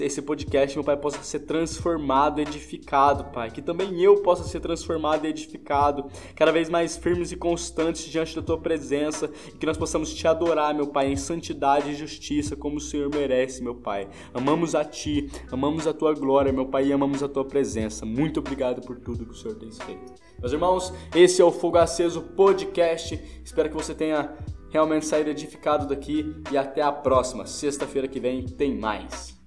esse 0.00 0.20
podcast, 0.20 0.76
meu 0.76 0.82
Pai, 0.82 0.96
possa 0.96 1.22
ser 1.22 1.40
transformado, 1.40 2.40
edificado, 2.40 3.26
Pai. 3.26 3.48
Que 3.52 3.62
também 3.62 4.02
eu 4.02 4.16
possa 4.16 4.42
ser 4.42 4.58
transformado 4.58 5.24
e 5.24 5.28
edificado, 5.28 6.06
cada 6.34 6.50
vez 6.50 6.68
mais 6.68 6.96
firmes 6.96 7.30
e 7.30 7.36
constantes 7.36 8.06
diante 8.06 8.34
da 8.34 8.42
Tua 8.42 8.58
presença 8.58 9.30
e 9.54 9.56
que 9.56 9.66
nós 9.66 9.76
possamos 9.76 10.12
Te 10.12 10.26
adorar, 10.26 10.74
meu 10.74 10.88
Pai, 10.88 11.12
em 11.12 11.16
santidade 11.16 11.90
e 11.90 11.94
justiça, 11.94 12.56
como 12.56 12.78
o 12.78 12.80
Senhor 12.80 13.08
merece, 13.08 13.62
meu 13.62 13.76
Pai. 13.76 14.08
Amamos 14.34 14.74
a 14.74 14.84
Ti, 14.84 15.30
amamos 15.52 15.86
a 15.86 15.92
Tua 15.92 16.12
glória, 16.12 16.52
meu 16.52 16.66
Pai, 16.66 16.88
e 16.88 16.92
amamos 16.92 17.22
a 17.22 17.28
Tua 17.28 17.44
presença. 17.44 18.04
Muito 18.04 18.40
obrigado 18.40 18.80
por 18.80 18.98
tudo 18.98 19.24
que 19.24 19.32
o 19.32 19.36
Senhor 19.36 19.54
tem 19.54 19.70
feito. 19.70 20.12
Meus 20.40 20.52
irmãos, 20.52 20.92
esse 21.14 21.40
é 21.40 21.44
o 21.44 21.52
Fogo 21.52 21.78
Aceso 21.78 22.20
Podcast. 22.20 23.20
Espero 23.44 23.68
que 23.68 23.76
você 23.76 23.94
tenha 23.94 24.36
realmente 24.70 25.06
sair 25.06 25.28
edificado 25.28 25.86
daqui 25.86 26.34
e 26.50 26.56
até 26.56 26.82
a 26.82 26.92
próxima. 26.92 27.46
Sexta-feira 27.46 28.08
que 28.08 28.20
vem 28.20 28.44
tem 28.44 28.76
mais. 28.76 29.37